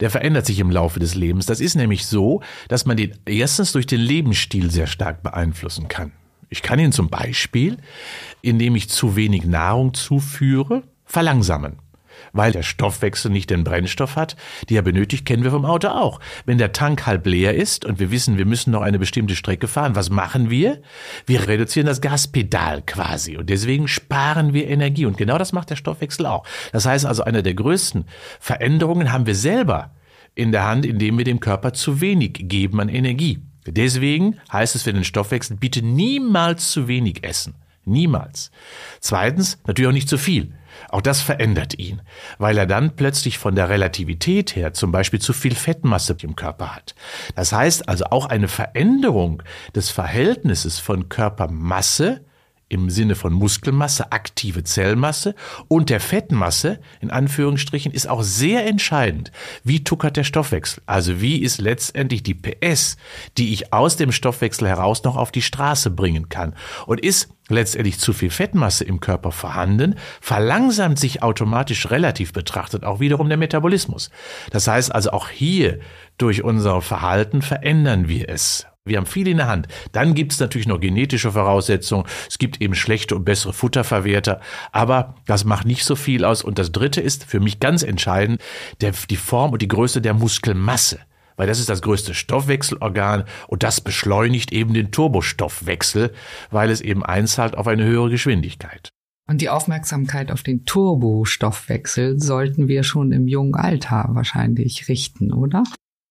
Der 0.00 0.09
verändert 0.09 0.47
sich 0.47 0.59
im 0.59 0.71
Laufe 0.71 1.00
des 1.00 1.14
Lebens. 1.14 1.45
Das 1.45 1.61
ist 1.61 1.75
nämlich 1.75 2.07
so, 2.07 2.40
dass 2.69 2.87
man 2.87 2.97
den 2.97 3.12
erstens 3.26 3.73
durch 3.73 3.85
den 3.85 4.00
Lebensstil 4.00 4.71
sehr 4.71 4.87
stark 4.87 5.23
beeinflussen 5.23 5.88
kann. 5.88 6.12
Ich 6.49 6.62
kann 6.62 6.78
ihn 6.78 6.93
zum 6.93 7.11
Beispiel, 7.11 7.76
indem 8.40 8.75
ich 8.75 8.88
zu 8.88 9.16
wenig 9.16 9.45
Nahrung 9.45 9.93
zuführe, 9.93 10.83
verlangsamen 11.04 11.84
weil 12.35 12.53
der 12.53 12.62
Stoffwechsel 12.62 13.31
nicht 13.31 13.49
den 13.49 13.64
Brennstoff 13.64 14.17
hat, 14.17 14.37
die 14.69 14.76
er 14.76 14.83
benötigt, 14.83 15.25
kennen 15.25 15.45
wir 15.45 15.53
vom 15.53 15.64
Auto 15.64 15.88
auch. 15.88 16.21
Wenn 16.45 16.59
der 16.59 16.73
Tank 16.73 17.07
halb 17.07 17.26
leer 17.26 17.55
ist 17.55 17.87
und 17.87 17.99
wir 17.99 18.11
wissen, 18.11 18.37
wir 18.37 18.45
müssen 18.45 18.73
noch 18.73 18.83
eine 18.83 18.99
bestimmte 18.99 19.37
Strecke 19.37 19.69
fahren, 19.69 19.97
was 19.97 20.11
machen 20.11 20.50
wir? 20.50 20.83
Wir 21.25 21.49
reduzieren 21.49 21.87
das 21.87 22.03
Gaspedal 22.03 22.83
quasi 22.83 23.38
und 23.38 23.49
deswegen 23.49 23.88
sparen 23.88 24.53
wir 24.53 24.69
Energie 24.69 25.07
und 25.07 25.17
genau 25.17 25.38
das 25.38 25.53
macht 25.53 25.71
der 25.71 25.76
Stoffwechsel 25.76 26.26
auch. 26.26 26.45
Das 26.73 26.85
heißt 26.85 27.07
also, 27.07 27.25
eine 27.25 27.43
der 27.43 27.55
größten 27.55 28.05
Veränderungen 28.41 29.12
haben 29.12 29.26
wir 29.26 29.35
selber 29.35 29.93
in 30.35 30.50
der 30.50 30.67
Hand, 30.67 30.85
indem 30.85 31.17
wir 31.17 31.25
dem 31.25 31.41
Körper 31.41 31.73
zu 31.73 32.00
wenig 32.00 32.33
geben 32.49 32.81
an 32.81 32.88
Energie. 32.88 33.41
Deswegen 33.67 34.41
heißt 34.53 34.75
es 34.75 34.83
für 34.83 34.93
den 34.93 35.05
Stoffwechsel, 35.05 35.57
bitte 35.57 35.83
niemals 35.83 36.71
zu 36.71 36.88
wenig 36.88 37.25
essen. 37.25 37.55
Niemals. 37.87 38.50
Zweitens, 39.00 39.59
natürlich 39.67 39.88
auch 39.88 39.93
nicht 39.93 40.09
zu 40.09 40.19
viel. 40.19 40.53
Auch 40.88 41.00
das 41.00 41.21
verändert 41.21 41.78
ihn, 41.78 42.02
weil 42.38 42.59
er 42.59 42.66
dann 42.66 42.97
plötzlich 42.97 43.38
von 43.38 43.54
der 43.54 43.69
Relativität 43.69 44.57
her 44.57 44.73
zum 44.75 44.93
Beispiel 44.93 45.21
zu 45.21 45.33
viel 45.33 45.54
Fettmasse 45.54 46.16
im 46.23 46.37
Körper 46.37 46.75
hat. 46.75 46.95
Das 47.35 47.52
heißt 47.52 47.88
also 47.88 48.07
auch 48.07 48.26
eine 48.26 48.49
Veränderung 48.49 49.43
des 49.75 49.90
Verhältnisses 49.90 50.78
von 50.78 51.09
Körpermasse 51.09 52.25
im 52.75 52.90
Sinne 52.90 53.14
von 53.14 53.33
Muskelmasse, 53.33 54.12
aktive 54.12 54.64
Zellmasse 54.64 55.35
und 55.69 55.88
der 55.90 56.00
Fettmasse, 56.00 56.81
in 57.00 57.11
Anführungsstrichen, 57.11 57.93
ist 57.93 58.09
auch 58.09 58.23
sehr 58.23 58.66
entscheidend. 58.66 59.31
Wie 59.62 59.85
tuckert 59.85 60.16
der 60.16 60.25
Stoffwechsel? 60.25 60.83
Also 60.87 61.21
wie 61.21 61.38
ist 61.38 61.61
letztendlich 61.61 62.23
die 62.23 62.35
PS, 62.35 62.97
die 63.38 63.52
ich 63.52 63.73
aus 63.73 63.97
dem 63.97 64.12
Stoffwechsel 64.12 64.69
heraus 64.69 65.04
noch 65.04 65.16
auf 65.16 65.31
die 65.31 65.43
Straße 65.43 65.90
bringen 65.90 66.28
kann? 66.28 66.54
Und 66.87 67.00
ist 67.00 67.28
letztendlich 67.49 67.99
zu 67.99 68.12
viel 68.12 68.31
Fettmasse 68.31 68.85
im 68.85 69.00
Körper 69.00 69.31
vorhanden, 69.31 69.95
verlangsamt 70.21 70.99
sich 70.99 71.23
automatisch 71.23 71.90
relativ 71.90 72.33
betrachtet 72.33 72.85
auch 72.85 73.00
wiederum 73.00 73.28
der 73.28 73.38
Metabolismus. 73.38 74.11
Das 74.50 74.66
heißt 74.66 74.95
also 74.95 75.11
auch 75.11 75.28
hier 75.28 75.78
durch 76.19 76.43
unser 76.43 76.81
Verhalten 76.81 77.43
verändern 77.43 78.09
wir 78.09 78.28
es. 78.28 78.66
Wir 78.87 78.99
haben 78.99 79.07
viel 79.07 79.29
in 79.29 79.38
der 79.38 79.49
Hand. 79.49 79.67
Dann 79.93 80.12
gibt 80.12 80.33
es 80.33 80.41
natürlich 80.41 80.67
noch 80.67 80.79
genetische 80.79 81.33
Voraussetzungen. 81.33 82.05
Es 82.29 82.37
gibt 82.37 82.61
eben 82.61 82.75
schlechte 82.75 83.17
und 83.17 83.25
bessere 83.25 83.55
Futterverwerter. 83.55 84.41
Aber 84.73 85.14
das 85.25 85.47
macht 85.47 85.67
nicht 85.67 85.85
so 85.85 85.97
viel 85.97 86.23
aus. 86.23 86.43
Und 86.43 86.59
das 86.59 86.71
Dritte 86.71 87.00
ist 87.00 87.25
für 87.25 87.41
mich 87.41 87.61
ganz 87.61 87.83
entscheidend, 87.83 88.43
der, 88.83 88.93
die 89.09 89.17
Form 89.17 89.53
und 89.53 89.62
die 89.62 89.69
Größe 89.69 90.03
der 90.03 90.12
Muskelmasse. 90.12 90.99
Weil 91.37 91.47
das 91.47 91.61
ist 91.61 91.71
das 91.71 91.81
größte 91.81 92.12
Stoffwechselorgan 92.12 93.25
und 93.49 93.62
das 93.62 93.81
beschleunigt 93.81 94.53
eben 94.53 94.75
den 94.75 94.93
Turbostoffwechsel, 94.93 96.12
weil 96.50 96.71
es 96.71 96.83
eben 96.83 97.03
einzahlt 97.03 97.57
auf 97.57 97.67
eine 97.67 97.85
höhere 97.85 98.11
Geschwindigkeit. 98.11 98.91
Und 99.26 99.41
die 99.41 99.49
Aufmerksamkeit 99.49 100.31
auf 100.31 100.43
den 100.43 100.67
Turbostoffwechsel 100.67 102.21
sollten 102.21 102.69
wir 102.69 102.83
schon 102.83 103.12
im 103.12 103.29
jungen 103.29 103.55
Alter 103.55 104.11
wahrscheinlich 104.11 104.88
richten, 104.88 105.33
oder? 105.33 105.62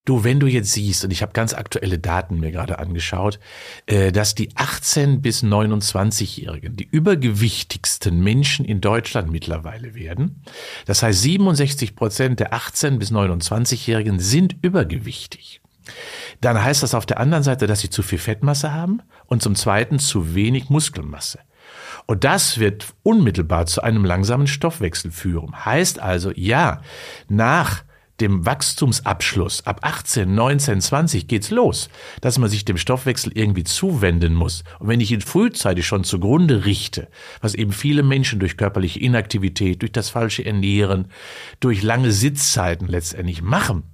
Du, 0.04 0.22
wenn 0.22 0.38
du 0.38 0.46
jetzt 0.46 0.72
siehst, 0.72 1.02
und 1.04 1.12
ich 1.12 1.22
habe 1.22 1.32
ganz 1.32 1.54
aktuelle 1.54 1.98
Daten 1.98 2.38
mir 2.38 2.52
gerade 2.52 2.78
angeschaut, 2.78 3.38
äh, 3.86 4.12
dass 4.12 4.34
die 4.34 4.50
18 4.54 5.22
bis 5.22 5.42
29-Jährigen 5.42 6.76
die 6.76 6.84
übergewichtigsten 6.84 8.22
Menschen 8.22 8.66
in 8.66 8.82
Deutschland 8.82 9.30
mittlerweile 9.30 9.94
werden. 9.94 10.42
Das 10.84 11.02
heißt, 11.02 11.22
67 11.22 11.96
Prozent 11.96 12.40
der 12.40 12.52
18 12.52 12.98
bis 12.98 13.12
29-Jährigen 13.12 14.18
sind 14.20 14.56
übergewichtig. 14.60 15.62
Dann 16.42 16.62
heißt 16.62 16.82
das 16.82 16.94
auf 16.94 17.06
der 17.06 17.18
anderen 17.18 17.42
Seite, 17.42 17.66
dass 17.66 17.80
sie 17.80 17.90
zu 17.90 18.02
viel 18.02 18.18
Fettmasse 18.18 18.72
haben 18.72 19.00
und 19.24 19.42
zum 19.42 19.54
Zweiten 19.54 19.98
zu 19.98 20.34
wenig 20.34 20.68
Muskelmasse. 20.68 21.38
Und 22.04 22.24
das 22.24 22.58
wird 22.58 22.92
unmittelbar 23.02 23.64
zu 23.64 23.82
einem 23.82 24.04
langsamen 24.04 24.46
Stoffwechsel 24.46 25.10
führen. 25.10 25.64
Heißt 25.64 25.98
also, 25.98 26.30
ja, 26.34 26.82
nach 27.28 27.84
dem 28.20 28.46
Wachstumsabschluss 28.46 29.66
ab 29.66 29.80
18, 29.82 30.34
19, 30.34 30.80
20 30.80 31.26
geht's 31.26 31.50
los, 31.50 31.88
dass 32.20 32.38
man 32.38 32.48
sich 32.48 32.64
dem 32.64 32.76
Stoffwechsel 32.76 33.32
irgendwie 33.34 33.64
zuwenden 33.64 34.34
muss. 34.34 34.62
Und 34.78 34.88
wenn 34.88 35.00
ich 35.00 35.10
ihn 35.10 35.20
frühzeitig 35.20 35.86
schon 35.86 36.04
zugrunde 36.04 36.64
richte, 36.64 37.08
was 37.40 37.54
eben 37.54 37.72
viele 37.72 38.02
Menschen 38.02 38.38
durch 38.38 38.56
körperliche 38.56 39.00
Inaktivität, 39.00 39.82
durch 39.82 39.92
das 39.92 40.10
falsche 40.10 40.44
Ernähren, 40.44 41.08
durch 41.60 41.82
lange 41.82 42.12
Sitzzeiten 42.12 42.86
letztendlich 42.86 43.42
machen, 43.42 43.84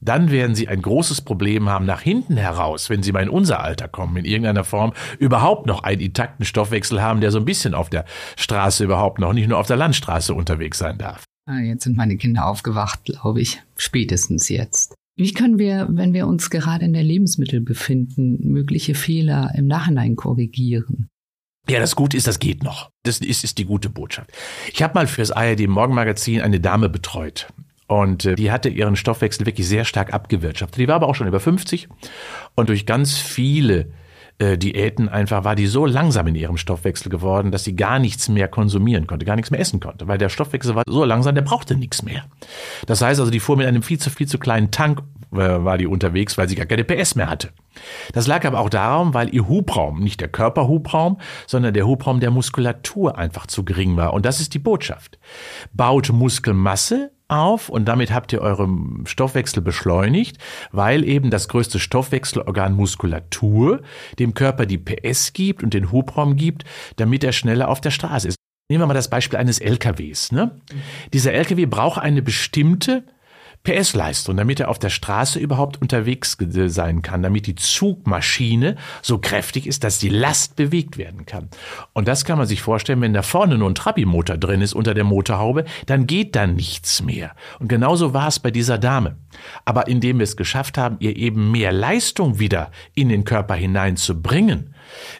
dann 0.00 0.30
werden 0.30 0.54
sie 0.54 0.68
ein 0.68 0.82
großes 0.82 1.22
Problem 1.22 1.68
haben 1.68 1.84
nach 1.84 2.00
hinten 2.00 2.36
heraus, 2.36 2.88
wenn 2.88 3.02
sie 3.02 3.12
mal 3.12 3.22
in 3.22 3.28
unser 3.28 3.60
Alter 3.60 3.88
kommen, 3.88 4.16
in 4.16 4.24
irgendeiner 4.24 4.64
Form 4.64 4.92
überhaupt 5.18 5.66
noch 5.66 5.82
einen 5.82 6.00
intakten 6.00 6.44
Stoffwechsel 6.44 7.02
haben, 7.02 7.20
der 7.20 7.30
so 7.30 7.38
ein 7.38 7.44
bisschen 7.44 7.74
auf 7.74 7.90
der 7.90 8.04
Straße 8.36 8.84
überhaupt 8.84 9.18
noch, 9.18 9.32
nicht 9.32 9.48
nur 9.48 9.58
auf 9.58 9.66
der 9.66 9.76
Landstraße 9.76 10.34
unterwegs 10.34 10.78
sein 10.78 10.98
darf. 10.98 11.27
Ah, 11.48 11.60
jetzt 11.60 11.84
sind 11.84 11.96
meine 11.96 12.18
Kinder 12.18 12.46
aufgewacht, 12.46 13.06
glaube 13.06 13.40
ich. 13.40 13.62
Spätestens 13.74 14.50
jetzt. 14.50 14.94
Wie 15.16 15.32
können 15.32 15.58
wir, 15.58 15.88
wenn 15.90 16.12
wir 16.12 16.26
uns 16.26 16.50
gerade 16.50 16.84
in 16.84 16.92
der 16.92 17.02
Lebensmittel 17.02 17.62
befinden, 17.62 18.52
mögliche 18.52 18.94
Fehler 18.94 19.52
im 19.56 19.66
Nachhinein 19.66 20.14
korrigieren? 20.14 21.08
Ja, 21.66 21.80
das 21.80 21.96
Gute 21.96 22.18
ist, 22.18 22.26
das 22.26 22.38
geht 22.38 22.62
noch. 22.62 22.90
Das 23.02 23.20
ist, 23.20 23.44
ist 23.44 23.56
die 23.56 23.64
gute 23.64 23.88
Botschaft. 23.88 24.30
Ich 24.70 24.82
habe 24.82 24.92
mal 24.92 25.06
fürs 25.06 25.30
ARD 25.30 25.66
Morgenmagazin 25.68 26.42
eine 26.42 26.60
Dame 26.60 26.90
betreut. 26.90 27.48
Und 27.86 28.26
äh, 28.26 28.34
die 28.34 28.50
hatte 28.50 28.68
ihren 28.68 28.96
Stoffwechsel 28.96 29.46
wirklich 29.46 29.66
sehr 29.66 29.86
stark 29.86 30.12
abgewirtschaftet. 30.12 30.78
Die 30.78 30.86
war 30.86 30.96
aber 30.96 31.08
auch 31.08 31.14
schon 31.14 31.28
über 31.28 31.40
50 31.40 31.88
und 32.56 32.68
durch 32.68 32.84
ganz 32.84 33.16
viele 33.16 33.90
äh, 34.38 34.56
Diäten 34.56 35.08
einfach 35.08 35.44
war 35.44 35.56
die 35.56 35.66
so 35.66 35.86
langsam 35.86 36.26
in 36.28 36.34
ihrem 36.34 36.56
Stoffwechsel 36.56 37.10
geworden, 37.10 37.50
dass 37.50 37.64
sie 37.64 37.76
gar 37.76 37.98
nichts 37.98 38.28
mehr 38.28 38.48
konsumieren 38.48 39.06
konnte, 39.06 39.26
gar 39.26 39.36
nichts 39.36 39.50
mehr 39.50 39.60
essen 39.60 39.80
konnte, 39.80 40.06
weil 40.06 40.18
der 40.18 40.28
Stoffwechsel 40.28 40.74
war 40.74 40.84
so 40.86 41.04
langsam, 41.04 41.34
der 41.34 41.42
brauchte 41.42 41.76
nichts 41.76 42.02
mehr. 42.02 42.24
Das 42.86 43.02
heißt 43.02 43.20
also, 43.20 43.30
die 43.30 43.40
fuhr 43.40 43.56
mit 43.56 43.66
einem 43.66 43.82
viel 43.82 43.98
zu 43.98 44.10
viel 44.10 44.28
zu 44.28 44.38
kleinen 44.38 44.70
Tank 44.70 45.02
äh, 45.32 45.36
war 45.36 45.76
die 45.76 45.86
unterwegs, 45.86 46.38
weil 46.38 46.48
sie 46.48 46.54
gar 46.54 46.66
keine 46.66 46.84
PS 46.84 47.14
mehr 47.14 47.28
hatte. 47.28 47.50
Das 48.12 48.26
lag 48.26 48.44
aber 48.44 48.60
auch 48.60 48.70
darum, 48.70 49.14
weil 49.14 49.32
ihr 49.34 49.46
Hubraum, 49.46 50.00
nicht 50.00 50.20
der 50.20 50.28
Körperhubraum, 50.28 51.18
sondern 51.46 51.74
der 51.74 51.86
Hubraum 51.86 52.20
der 52.20 52.30
Muskulatur 52.30 53.18
einfach 53.18 53.46
zu 53.46 53.64
gering 53.64 53.96
war. 53.96 54.14
Und 54.14 54.24
das 54.24 54.40
ist 54.40 54.54
die 54.54 54.58
Botschaft. 54.58 55.18
Baut 55.72 56.10
Muskelmasse, 56.12 57.12
auf 57.28 57.68
und 57.68 57.86
damit 57.86 58.12
habt 58.12 58.32
ihr 58.32 58.40
euren 58.40 59.04
Stoffwechsel 59.06 59.62
beschleunigt, 59.62 60.38
weil 60.72 61.04
eben 61.04 61.30
das 61.30 61.48
größte 61.48 61.78
Stoffwechselorgan 61.78 62.74
Muskulatur 62.74 63.82
dem 64.18 64.34
Körper 64.34 64.66
die 64.66 64.78
PS 64.78 65.32
gibt 65.32 65.62
und 65.62 65.74
den 65.74 65.92
Hubraum 65.92 66.36
gibt, 66.36 66.64
damit 66.96 67.22
er 67.22 67.32
schneller 67.32 67.68
auf 67.68 67.80
der 67.80 67.90
Straße 67.90 68.28
ist. 68.28 68.36
Nehmen 68.70 68.82
wir 68.82 68.86
mal 68.86 68.94
das 68.94 69.08
Beispiel 69.08 69.38
eines 69.38 69.60
LKWs. 69.60 70.32
Ne? 70.32 70.60
Dieser 71.12 71.32
LKW 71.32 71.66
braucht 71.66 72.00
eine 72.00 72.20
bestimmte 72.20 73.04
PS-Leistung, 73.68 74.38
damit 74.38 74.60
er 74.60 74.70
auf 74.70 74.78
der 74.78 74.88
Straße 74.88 75.38
überhaupt 75.38 75.82
unterwegs 75.82 76.38
sein 76.38 77.02
kann, 77.02 77.22
damit 77.22 77.46
die 77.46 77.54
Zugmaschine 77.54 78.76
so 79.02 79.18
kräftig 79.18 79.66
ist, 79.66 79.84
dass 79.84 79.98
die 79.98 80.08
Last 80.08 80.56
bewegt 80.56 80.96
werden 80.96 81.26
kann. 81.26 81.50
Und 81.92 82.08
das 82.08 82.24
kann 82.24 82.38
man 82.38 82.46
sich 82.46 82.62
vorstellen, 82.62 83.02
wenn 83.02 83.12
da 83.12 83.20
vorne 83.20 83.58
nur 83.58 83.68
ein 83.68 83.74
Trabi-Motor 83.74 84.38
drin 84.38 84.62
ist 84.62 84.72
unter 84.72 84.94
der 84.94 85.04
Motorhaube, 85.04 85.66
dann 85.84 86.06
geht 86.06 86.34
da 86.34 86.46
nichts 86.46 87.02
mehr. 87.02 87.32
Und 87.58 87.68
genauso 87.68 88.14
war 88.14 88.28
es 88.28 88.38
bei 88.38 88.50
dieser 88.50 88.78
Dame. 88.78 89.16
Aber 89.66 89.86
indem 89.86 90.18
wir 90.18 90.24
es 90.24 90.38
geschafft 90.38 90.78
haben, 90.78 90.96
ihr 91.00 91.16
eben 91.16 91.50
mehr 91.50 91.70
Leistung 91.72 92.38
wieder 92.38 92.70
in 92.94 93.10
den 93.10 93.24
Körper 93.24 93.54
hineinzubringen, 93.54 94.74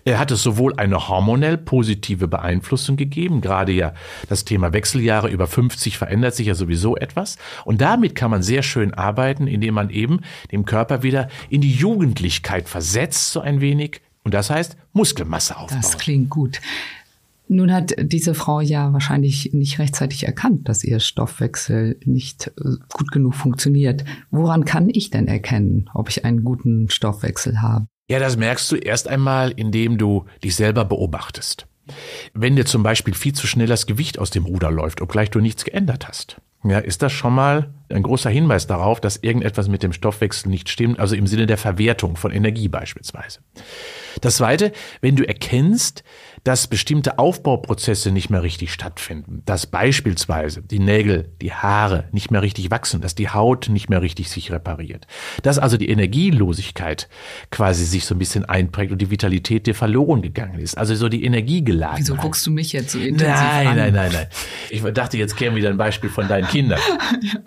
hat 0.07 0.31
es 0.31 0.43
sowohl 0.43 0.75
eine 0.77 1.09
hormonell 1.09 1.59
positive 1.59 2.29
Beeinflussung 2.29 2.97
gegeben, 2.97 3.41
gerade 3.41 3.73
ja 3.73 3.93
das 4.29 4.45
Thema 4.45 4.73
Wechseljahre 4.73 5.29
über 5.29 5.47
50 5.47 5.99
verändert 5.99 6.35
sich 6.35 6.47
ja 6.47 6.55
sowieso 6.55 6.97
etwas. 6.97 7.37
Und 7.65 7.81
damit 7.81 8.15
kann 8.15 8.31
man 8.31 8.43
sehr 8.43 8.63
schön 8.63 8.95
arbeiten, 8.95 9.47
indem 9.47 9.75
man 9.75 9.91
eben 9.91 10.21
dem 10.53 10.65
Körper 10.65 11.03
wieder 11.03 11.29
in 11.49 11.61
die 11.61 11.73
Jugendlichkeit 11.73 12.69
versetzt, 12.69 13.33
so 13.33 13.41
ein 13.41 13.61
wenig. 13.61 14.01
Und 14.25 14.35
das 14.35 14.51
heißt 14.51 14.77
Muskelmasse 14.93 15.57
aufbauen. 15.57 15.81
Das 15.81 15.99
klingt 15.99 16.31
gut. 16.31 16.61
Nun 17.49 17.73
hat 17.73 17.95
diese 17.99 18.35
Frau 18.35 18.61
ja 18.61 18.93
wahrscheinlich 18.93 19.55
nicht 19.55 19.79
rechtzeitig 19.79 20.25
erkannt, 20.25 20.69
dass 20.69 20.85
ihr 20.85 21.01
Stoffwechsel 21.01 21.99
nicht 22.05 22.49
äh, 22.59 22.77
gut 22.93 23.11
genug 23.11 23.35
funktioniert. 23.35 24.05
Woran 24.31 24.67
kann 24.67 24.91
ich 24.91 25.09
denn 25.09 25.29
erkennen, 25.29 25.89
ob 25.95 26.11
ich 26.11 26.27
einen 26.27 26.45
guten 26.45 26.91
Stoffwechsel 26.91 27.63
habe? 27.63 27.87
Ja, 28.11 28.19
das 28.19 28.39
merkst 28.39 28.73
du 28.73 28.77
erst 28.77 29.07
einmal, 29.07 29.51
indem 29.51 29.99
du 29.99 30.25
dich 30.43 30.57
selber 30.57 30.87
beobachtest. 30.87 31.67
Wenn 32.33 32.57
dir 32.57 32.65
zum 32.65 32.83
Beispiel 32.83 33.15
viel 33.15 33.35
zu 33.35 33.47
schnell 33.47 33.67
das 33.67 33.87
Gewicht 33.87 34.19
aus 34.19 34.31
dem 34.31 34.47
Ruder 34.47 34.71
läuft, 34.71 35.03
obgleich 35.03 35.31
du 35.31 35.41
nichts 35.41 35.65
geändert 35.65 36.09
hast, 36.09 36.41
ja, 36.65 36.79
ist 36.79 37.03
das 37.03 37.13
schon 37.13 37.35
mal 37.35 37.73
ein 37.91 38.03
großer 38.03 38.31
Hinweis 38.31 38.67
darauf, 38.67 39.01
dass 39.01 39.19
irgendetwas 39.19 39.69
mit 39.69 39.83
dem 39.83 39.93
Stoffwechsel 39.93 40.51
nicht 40.51 40.69
stimmt, 40.69 40.99
also 40.99 41.15
im 41.15 41.27
Sinne 41.27 41.47
der 41.47 41.59
Verwertung 41.59 42.17
von 42.17 42.33
Energie 42.33 42.69
beispielsweise. 42.69 43.41
Das 44.21 44.37
zweite, 44.37 44.73
wenn 45.01 45.15
du 45.15 45.27
erkennst, 45.27 46.03
dass 46.49 46.67
bestimmte 46.67 47.19
Aufbauprozesse 47.19 48.11
nicht 48.11 48.31
mehr 48.31 48.43
richtig 48.43 48.73
stattfinden, 48.73 49.43
dass 49.45 49.67
beispielsweise 49.67 50.63
die 50.63 50.79
Nägel, 50.79 51.29
die 51.43 51.53
Haare 51.53 52.09
nicht 52.11 52.31
mehr 52.31 52.41
richtig 52.41 52.71
wachsen, 52.71 53.03
dass 53.03 53.15
die 53.15 53.29
Haut 53.29 53.69
nicht 53.69 53.91
mehr 53.91 54.01
richtig 54.01 54.31
sich 54.31 54.51
repariert, 54.51 55.07
dass 55.43 55.59
also 55.59 55.77
die 55.77 55.91
Energielosigkeit 55.91 57.11
quasi 57.51 57.85
sich 57.85 58.07
so 58.07 58.15
ein 58.15 58.19
bisschen 58.19 58.47
einprägt 58.47 58.93
und 58.93 59.03
die 59.03 59.11
Vitalität 59.11 59.67
dir 59.67 59.75
verloren 59.75 60.23
gegangen 60.23 60.59
ist, 60.59 60.79
also 60.79 60.95
so 60.95 61.11
die 61.11 61.23
Energie 61.23 61.63
geladen. 61.63 61.99
Wieso 61.99 62.15
guckst 62.15 62.47
du 62.47 62.51
mich 62.51 62.73
jetzt 62.73 62.93
so 62.93 62.99
intensiv 62.99 63.29
nein, 63.29 63.67
an? 63.67 63.77
Nein, 63.77 63.93
nein, 63.93 64.11
nein, 64.11 64.13
nein. 64.15 64.27
Ich 64.71 64.83
dachte, 64.95 65.19
jetzt 65.19 65.37
käme 65.37 65.55
wieder 65.55 65.69
ein 65.69 65.77
Beispiel 65.77 66.09
von 66.09 66.29
deinen 66.29 66.49
Kindern. 66.49 66.81
ja 67.21 67.41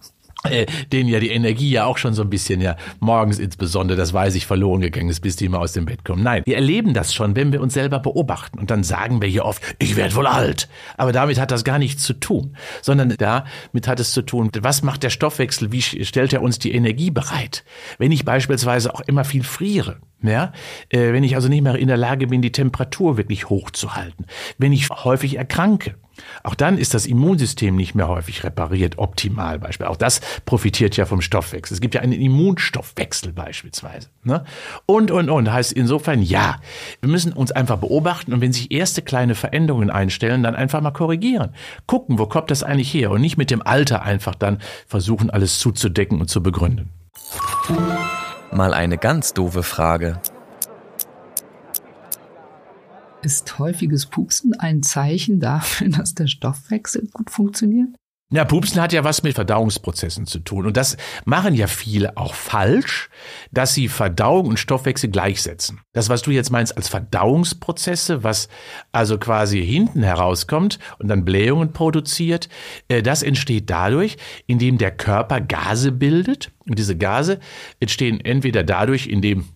äh, 0.44 0.66
denen 0.92 1.10
ja 1.10 1.20
die 1.20 1.30
Energie 1.30 1.70
ja 1.70 1.86
auch 1.86 1.98
schon 1.98 2.14
so 2.14 2.22
ein 2.22 2.30
bisschen 2.30 2.62
ja 2.62 2.76
morgens 3.00 3.40
insbesondere, 3.40 3.98
das 3.98 4.14
weiß 4.14 4.36
ich, 4.36 4.46
verloren 4.46 4.82
gegangen 4.82 5.10
ist, 5.10 5.22
bis 5.22 5.36
die 5.36 5.46
immer 5.46 5.60
aus 5.60 5.74
dem 5.74 5.86
Bett 5.86 6.04
kommen. 6.04 6.24
Nein, 6.24 6.44
wir 6.46 6.56
erleben 6.56 6.94
das 6.94 7.14
schon, 7.14 7.36
wenn 7.36 7.52
wir 7.52 7.62
uns 7.62 7.74
selber 7.74 8.00
beobachten 8.00 8.60
und 8.60 8.72
dann 8.72 8.84
sagen 8.84 9.22
wir 9.22 9.30
hier 9.30 9.46
oft, 9.46 9.62
ich 9.80 9.96
werde 9.96 10.16
wohl 10.16 10.28
alt. 10.28 10.68
Aber 10.98 11.12
damit 11.12 11.40
hat 11.40 11.52
das 11.52 11.64
gar 11.64 11.80
nichts 11.80 12.04
zu 12.04 12.14
tun, 12.14 12.56
sondern 12.82 13.10
damit 13.18 13.88
hat 13.88 14.00
es 14.00 14.12
zu 14.12 14.22
tun, 14.22 14.50
was 14.62 14.82
macht 14.84 15.04
der 15.04 15.10
Stoffwechsel, 15.10 15.72
wie 15.72 15.82
stellt 15.82 16.34
er 16.34 16.42
uns 16.42 16.60
die 16.60 16.74
Energie 16.74 17.12
bereit? 17.12 17.64
Wenn 17.98 18.12
ich 18.12 18.26
beispielsweise 18.26 18.94
auch 18.94 19.02
immer 19.02 19.24
viel 19.24 19.44
friere, 19.44 19.98
Ja, 20.24 20.54
äh, 20.90 21.14
wenn 21.14 21.24
ich 21.24 21.36
also 21.36 21.50
nicht 21.50 21.64
mehr 21.64 21.76
in 21.76 21.88
der 21.88 21.98
Lage 21.98 22.28
bin, 22.28 22.42
die 22.42 22.52
Temperatur 22.52 23.18
wirklich 23.18 23.50
hochzuhalten, 23.50 24.26
wenn 24.58 24.72
ich 24.72 24.90
häufig 24.90 25.38
erkranke, 25.38 25.96
auch 26.44 26.56
dann 26.56 26.78
ist 26.78 26.94
das 26.94 27.06
Immunsystem 27.06 27.76
nicht 27.76 27.96
mehr 27.96 28.08
häufig 28.08 28.44
repariert, 28.44 28.98
optimal 28.98 29.60
beispielsweise. 29.60 29.92
Auch 29.92 29.98
das 29.98 30.22
profitiert 30.46 30.98
ja 30.98 31.06
vom 31.06 31.22
Stoffwechsel. 31.22 31.76
Es 31.76 31.82
gibt 31.82 31.96
ja 31.96 32.02
einen 32.02 32.14
Immunstoffwechsel 32.14 33.34
beispielsweise. 33.34 34.10
Ne? 34.24 34.44
Und, 34.86 35.12
und, 35.12 35.30
und. 35.30 35.52
Heißt 35.52 35.74
insofern 35.74 36.22
ja. 36.22 36.60
Wir 37.02 37.10
müssen 37.10 37.34
uns 37.34 37.52
einfach 37.52 37.78
beobachten 37.78 38.34
und 38.34 38.42
wenn 38.42 38.54
sich 38.54 38.72
erste 38.72 39.02
kleine 39.02 39.36
Veränderungen 39.36 39.90
einstellen, 39.90 40.44
dann 40.44 40.56
einfach 40.56 40.82
mal 40.82 40.92
korrigieren. 40.92 41.54
Gucken, 41.88 42.20
wo 42.20 42.26
kommt 42.26 42.52
das 42.52 42.64
eigentlich 42.64 42.94
her 42.94 43.12
und 43.12 43.22
nicht 43.22 43.38
mit 43.38 43.52
dem 43.52 43.62
Alter 43.62 44.04
einfach 44.04 44.36
dann 44.36 44.60
versuchen, 44.88 45.30
alles 45.30 45.60
zuzudecken 45.60 46.20
und 46.20 46.30
zu 46.30 46.44
begründen. 46.44 46.90
Mal 48.52 48.74
eine 48.74 48.98
ganz 48.98 49.34
doofe 49.34 49.64
Frage. 49.64 50.20
Ist 53.24 53.60
häufiges 53.60 54.08
Pupsen 54.08 54.54
ein 54.60 54.82
Zeichen 54.82 55.40
dafür, 55.40 55.90
dass 55.98 56.16
der 56.16 56.28
Stoffwechsel 56.28 57.08
gut 57.14 57.30
funktioniert? 57.30 57.90
Ja, 58.34 58.46
Pupsen 58.46 58.82
hat 58.82 58.94
ja 58.94 59.04
was 59.04 59.24
mit 59.24 59.36
Verdauungsprozessen 59.36 60.26
zu 60.26 60.40
tun. 60.40 60.66
Und 60.66 60.78
das 60.78 60.96
machen 61.26 61.54
ja 61.54 61.68
viele 61.68 62.16
auch 62.16 62.34
falsch, 62.34 63.10
dass 63.52 63.74
sie 63.74 63.90
Verdauung 63.90 64.46
und 64.48 64.58
Stoffwechsel 64.58 65.10
gleichsetzen. 65.10 65.82
Das, 65.92 66.08
was 66.08 66.22
du 66.22 66.32
jetzt 66.32 66.50
meinst 66.50 66.78
als 66.78 66.88
Verdauungsprozesse, 66.88 68.24
was 68.24 68.48
also 68.94 69.18
quasi 69.18 69.62
hinten 69.62 70.02
herauskommt 70.02 70.80
und 70.98 71.10
dann 71.10 71.26
Blähungen 71.26 71.74
produziert, 71.74 72.48
äh, 72.88 73.04
das 73.04 73.22
entsteht 73.22 73.70
dadurch, 73.70 74.16
indem 74.48 74.78
der 74.78 74.92
Körper 74.92 75.42
Gase 75.42 75.92
bildet. 75.92 76.54
Und 76.66 76.80
diese 76.80 76.98
Gase 76.98 77.38
entstehen 77.82 78.22
entweder 78.22 78.64
dadurch, 78.64 79.08
indem 79.08 79.50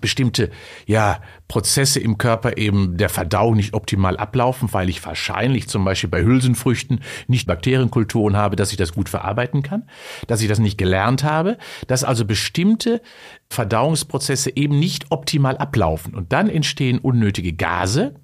bestimmte 0.00 0.50
ja, 0.86 1.20
Prozesse 1.48 2.00
im 2.00 2.18
Körper 2.18 2.56
eben 2.56 2.96
der 2.96 3.08
Verdauung 3.08 3.56
nicht 3.56 3.74
optimal 3.74 4.16
ablaufen, 4.16 4.72
weil 4.72 4.88
ich 4.88 5.04
wahrscheinlich 5.04 5.68
zum 5.68 5.84
Beispiel 5.84 6.10
bei 6.10 6.22
Hülsenfrüchten 6.22 7.00
nicht 7.26 7.46
Bakterienkulturen 7.46 8.36
habe, 8.36 8.56
dass 8.56 8.70
ich 8.70 8.76
das 8.76 8.92
gut 8.92 9.08
verarbeiten 9.08 9.62
kann, 9.62 9.84
dass 10.26 10.42
ich 10.42 10.48
das 10.48 10.58
nicht 10.58 10.78
gelernt 10.78 11.24
habe, 11.24 11.58
dass 11.86 12.04
also 12.04 12.24
bestimmte 12.24 13.00
Verdauungsprozesse 13.48 14.56
eben 14.56 14.78
nicht 14.78 15.06
optimal 15.10 15.56
ablaufen. 15.56 16.14
Und 16.14 16.32
dann 16.32 16.48
entstehen 16.48 16.98
unnötige 16.98 17.52
Gase, 17.52 18.14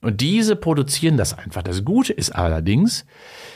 und 0.00 0.20
diese 0.20 0.56
produzieren 0.56 1.16
das 1.16 1.36
einfach. 1.36 1.62
Das 1.62 1.84
Gute 1.84 2.12
ist 2.12 2.30
allerdings, 2.30 3.04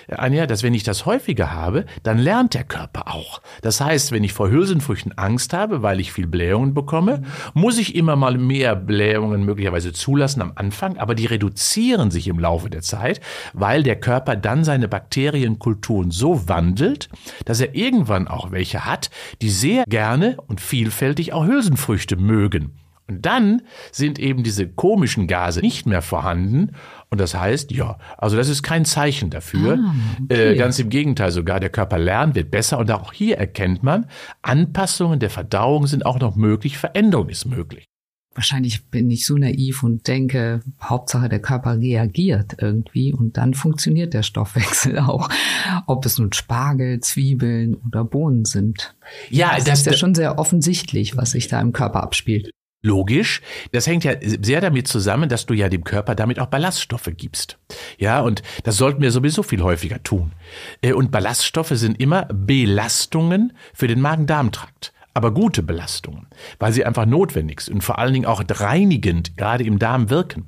Anja, 0.08 0.46
dass 0.46 0.62
wenn 0.62 0.74
ich 0.74 0.84
das 0.84 1.04
häufiger 1.04 1.52
habe, 1.52 1.84
dann 2.04 2.18
lernt 2.18 2.54
der 2.54 2.62
Körper 2.62 3.12
auch. 3.12 3.42
Das 3.62 3.80
heißt, 3.80 4.12
wenn 4.12 4.22
ich 4.22 4.32
vor 4.32 4.50
Hülsenfrüchten 4.50 5.18
Angst 5.18 5.52
habe, 5.52 5.82
weil 5.82 5.98
ich 5.98 6.12
viel 6.12 6.28
Blähungen 6.28 6.74
bekomme, 6.74 7.22
muss 7.54 7.78
ich 7.78 7.96
immer 7.96 8.14
mal 8.14 8.38
mehr 8.38 8.76
Blähungen 8.76 9.44
möglicherweise 9.44 9.92
zulassen 9.92 10.42
am 10.42 10.52
Anfang, 10.54 10.98
aber 10.98 11.16
die 11.16 11.26
reduzieren 11.26 12.12
sich 12.12 12.28
im 12.28 12.38
Laufe 12.38 12.70
der 12.70 12.82
Zeit, 12.82 13.20
weil 13.52 13.82
der 13.82 13.96
Körper 13.96 14.36
dann 14.36 14.62
seine 14.62 14.86
Bakterienkulturen 14.86 16.12
so 16.12 16.48
wandelt, 16.48 17.08
dass 17.44 17.60
er 17.60 17.74
irgendwann 17.74 18.28
auch 18.28 18.52
welche 18.52 18.86
hat, 18.86 19.10
die 19.42 19.50
sehr 19.50 19.84
gerne 19.88 20.36
und 20.46 20.60
vielfältig 20.60 21.32
auch 21.32 21.46
Hülsenfrüchte 21.46 22.16
mögen. 22.16 22.85
Und 23.08 23.24
dann 23.24 23.62
sind 23.92 24.18
eben 24.18 24.42
diese 24.42 24.68
komischen 24.68 25.28
Gase 25.28 25.60
nicht 25.60 25.86
mehr 25.86 26.02
vorhanden. 26.02 26.72
Und 27.08 27.20
das 27.20 27.34
heißt, 27.34 27.70
ja, 27.70 27.98
also 28.18 28.36
das 28.36 28.48
ist 28.48 28.62
kein 28.64 28.84
Zeichen 28.84 29.30
dafür. 29.30 29.78
Ah, 29.78 29.94
okay. 30.24 30.52
äh, 30.52 30.56
ganz 30.56 30.78
im 30.78 30.88
Gegenteil 30.88 31.30
sogar, 31.30 31.60
der 31.60 31.70
Körper 31.70 31.98
lernt, 31.98 32.34
wird 32.34 32.50
besser. 32.50 32.78
Und 32.78 32.90
auch 32.90 33.12
hier 33.12 33.38
erkennt 33.38 33.82
man, 33.82 34.06
Anpassungen 34.42 35.20
der 35.20 35.30
Verdauung 35.30 35.86
sind 35.86 36.04
auch 36.04 36.18
noch 36.18 36.34
möglich, 36.34 36.78
Veränderung 36.78 37.28
ist 37.28 37.44
möglich. 37.44 37.84
Wahrscheinlich 38.34 38.90
bin 38.90 39.10
ich 39.10 39.24
so 39.24 39.38
naiv 39.38 39.82
und 39.82 40.08
denke, 40.08 40.60
Hauptsache 40.82 41.30
der 41.30 41.40
Körper 41.40 41.78
reagiert 41.78 42.56
irgendwie 42.60 43.14
und 43.14 43.38
dann 43.38 43.54
funktioniert 43.54 44.12
der 44.12 44.22
Stoffwechsel 44.22 44.98
auch. 45.06 45.30
Ob 45.86 46.04
es 46.04 46.18
nun 46.18 46.34
Spargel, 46.34 47.00
Zwiebeln 47.00 47.76
oder 47.76 48.04
Bohnen 48.04 48.44
sind. 48.44 48.94
Ja, 49.30 49.54
das, 49.54 49.64
das 49.64 49.78
ist 49.78 49.86
ja 49.86 49.92
schon 49.94 50.14
sehr 50.14 50.38
offensichtlich, 50.38 51.16
was 51.16 51.30
sich 51.30 51.48
da 51.48 51.60
im 51.62 51.72
Körper 51.72 52.02
abspielt. 52.02 52.50
Logisch. 52.86 53.42
Das 53.72 53.88
hängt 53.88 54.04
ja 54.04 54.12
sehr 54.20 54.60
damit 54.60 54.86
zusammen, 54.86 55.28
dass 55.28 55.44
du 55.44 55.54
ja 55.54 55.68
dem 55.68 55.82
Körper 55.82 56.14
damit 56.14 56.38
auch 56.38 56.46
Ballaststoffe 56.46 57.10
gibst. 57.16 57.58
Ja, 57.98 58.20
und 58.20 58.42
das 58.62 58.76
sollten 58.76 59.02
wir 59.02 59.10
sowieso 59.10 59.42
viel 59.42 59.60
häufiger 59.62 60.02
tun. 60.04 60.32
Äh, 60.82 60.92
und 60.92 61.10
Ballaststoffe 61.10 61.72
sind 61.72 62.00
immer 62.00 62.26
Belastungen 62.26 63.54
für 63.74 63.88
den 63.88 64.00
Magen-Darm-Trakt. 64.00 64.92
Aber 65.14 65.32
gute 65.32 65.64
Belastungen, 65.64 66.28
weil 66.58 66.72
sie 66.72 66.84
einfach 66.84 67.06
notwendig 67.06 67.62
sind 67.62 67.74
und 67.74 67.80
vor 67.80 67.98
allen 67.98 68.12
Dingen 68.12 68.26
auch 68.26 68.44
reinigend 68.48 69.36
gerade 69.36 69.64
im 69.64 69.78
Darm 69.78 70.10
wirken 70.10 70.46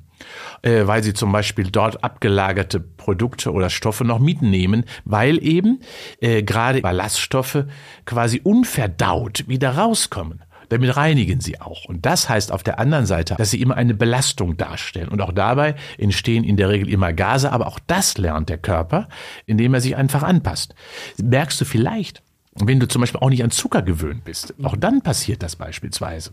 äh, 0.61 0.85
weil 0.85 1.03
sie 1.03 1.13
zum 1.13 1.31
Beispiel 1.31 1.71
dort 1.71 2.03
abgelagerte 2.03 2.79
Produkte 2.79 3.51
oder 3.51 3.69
Stoffe 3.69 4.03
noch 4.03 4.19
mitnehmen, 4.19 4.83
weil 5.05 5.41
eben 5.43 5.79
äh, 6.19 6.43
gerade 6.43 6.81
Ballaststoffe 6.81 7.65
quasi 8.05 8.41
unverdaut 8.43 9.47
wieder 9.47 9.77
rauskommen. 9.77 10.43
Damit 10.69 10.95
reinigen 10.95 11.41
sie 11.41 11.59
auch. 11.59 11.85
Und 11.85 12.05
das 12.05 12.29
heißt 12.29 12.51
auf 12.51 12.63
der 12.63 12.79
anderen 12.79 13.05
Seite, 13.05 13.35
dass 13.35 13.51
sie 13.51 13.61
immer 13.61 13.75
eine 13.75 13.93
Belastung 13.93 14.57
darstellen. 14.57 15.09
Und 15.09 15.21
auch 15.21 15.31
dabei 15.31 15.75
entstehen 15.97 16.43
in 16.43 16.57
der 16.57 16.69
Regel 16.69 16.89
immer 16.89 17.13
Gase, 17.13 17.51
aber 17.51 17.67
auch 17.67 17.79
das 17.87 18.17
lernt 18.17 18.49
der 18.49 18.57
Körper, 18.57 19.07
indem 19.45 19.73
er 19.73 19.81
sich 19.81 19.95
einfach 19.95 20.23
anpasst. 20.23 20.75
Merkst 21.21 21.59
du 21.59 21.65
vielleicht, 21.65 22.23
wenn 22.55 22.79
du 22.79 22.87
zum 22.87 23.01
Beispiel 23.01 23.19
auch 23.21 23.29
nicht 23.29 23.43
an 23.43 23.51
Zucker 23.51 23.81
gewöhnt 23.81 24.23
bist, 24.23 24.53
auch 24.63 24.75
dann 24.75 25.01
passiert 25.01 25.43
das 25.43 25.55
beispielsweise 25.55 26.31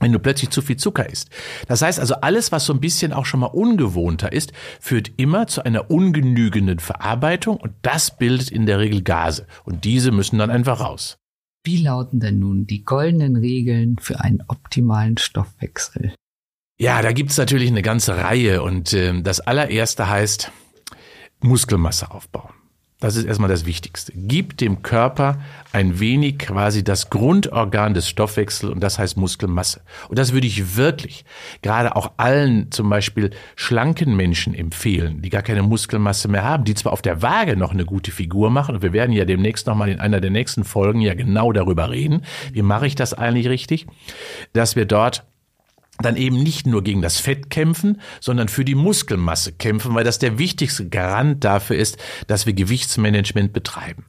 wenn 0.00 0.12
du 0.12 0.18
plötzlich 0.18 0.50
zu 0.50 0.62
viel 0.62 0.76
Zucker 0.76 1.08
isst. 1.08 1.28
Das 1.68 1.82
heißt 1.82 2.00
also, 2.00 2.14
alles, 2.16 2.52
was 2.52 2.64
so 2.64 2.72
ein 2.72 2.80
bisschen 2.80 3.12
auch 3.12 3.26
schon 3.26 3.40
mal 3.40 3.46
ungewohnter 3.46 4.32
ist, 4.32 4.52
führt 4.80 5.12
immer 5.18 5.46
zu 5.46 5.64
einer 5.64 5.90
ungenügenden 5.90 6.78
Verarbeitung 6.78 7.58
und 7.58 7.72
das 7.82 8.16
bildet 8.16 8.50
in 8.50 8.66
der 8.66 8.78
Regel 8.78 9.02
Gase. 9.02 9.46
Und 9.64 9.84
diese 9.84 10.10
müssen 10.10 10.38
dann 10.38 10.50
einfach 10.50 10.80
raus. 10.80 11.19
Wie 11.70 11.76
lauten 11.76 12.18
denn 12.18 12.40
nun 12.40 12.66
die 12.66 12.82
goldenen 12.82 13.36
Regeln 13.36 13.96
für 14.00 14.18
einen 14.20 14.42
optimalen 14.48 15.18
Stoffwechsel? 15.18 16.12
Ja, 16.80 17.00
da 17.00 17.12
gibt's 17.12 17.36
natürlich 17.36 17.68
eine 17.68 17.82
ganze 17.82 18.16
Reihe 18.16 18.64
und 18.64 18.92
äh, 18.92 19.22
das 19.22 19.38
allererste 19.38 20.08
heißt 20.08 20.50
Muskelmasse 21.38 22.10
aufbauen. 22.10 22.52
Das 23.00 23.16
ist 23.16 23.24
erstmal 23.24 23.48
das 23.48 23.64
Wichtigste. 23.64 24.12
Gib 24.14 24.58
dem 24.58 24.82
Körper 24.82 25.38
ein 25.72 26.00
wenig 26.00 26.38
quasi 26.38 26.84
das 26.84 27.08
Grundorgan 27.08 27.94
des 27.94 28.06
Stoffwechsels 28.08 28.70
und 28.70 28.80
das 28.80 28.98
heißt 28.98 29.16
Muskelmasse. 29.16 29.80
Und 30.10 30.18
das 30.18 30.34
würde 30.34 30.46
ich 30.46 30.76
wirklich 30.76 31.24
gerade 31.62 31.96
auch 31.96 32.12
allen 32.18 32.70
zum 32.70 32.90
Beispiel 32.90 33.30
schlanken 33.56 34.14
Menschen 34.16 34.54
empfehlen, 34.54 35.22
die 35.22 35.30
gar 35.30 35.42
keine 35.42 35.62
Muskelmasse 35.62 36.28
mehr 36.28 36.44
haben, 36.44 36.64
die 36.64 36.74
zwar 36.74 36.92
auf 36.92 37.00
der 37.00 37.22
Waage 37.22 37.56
noch 37.56 37.72
eine 37.72 37.86
gute 37.86 38.10
Figur 38.10 38.50
machen 38.50 38.74
und 38.74 38.82
wir 38.82 38.92
werden 38.92 39.12
ja 39.12 39.24
demnächst 39.24 39.66
nochmal 39.66 39.88
in 39.88 39.98
einer 39.98 40.20
der 40.20 40.30
nächsten 40.30 40.64
Folgen 40.64 41.00
ja 41.00 41.14
genau 41.14 41.52
darüber 41.52 41.90
reden. 41.90 42.22
Wie 42.52 42.62
mache 42.62 42.86
ich 42.86 42.96
das 42.96 43.14
eigentlich 43.14 43.48
richtig? 43.48 43.86
Dass 44.52 44.76
wir 44.76 44.84
dort 44.84 45.24
dann 46.02 46.16
eben 46.16 46.42
nicht 46.42 46.66
nur 46.66 46.82
gegen 46.82 47.02
das 47.02 47.18
Fett 47.18 47.50
kämpfen, 47.50 48.00
sondern 48.20 48.48
für 48.48 48.64
die 48.64 48.74
Muskelmasse 48.74 49.52
kämpfen, 49.52 49.94
weil 49.94 50.04
das 50.04 50.18
der 50.18 50.38
wichtigste 50.38 50.88
Garant 50.88 51.44
dafür 51.44 51.76
ist, 51.76 51.98
dass 52.26 52.46
wir 52.46 52.52
Gewichtsmanagement 52.52 53.52
betreiben. 53.52 54.06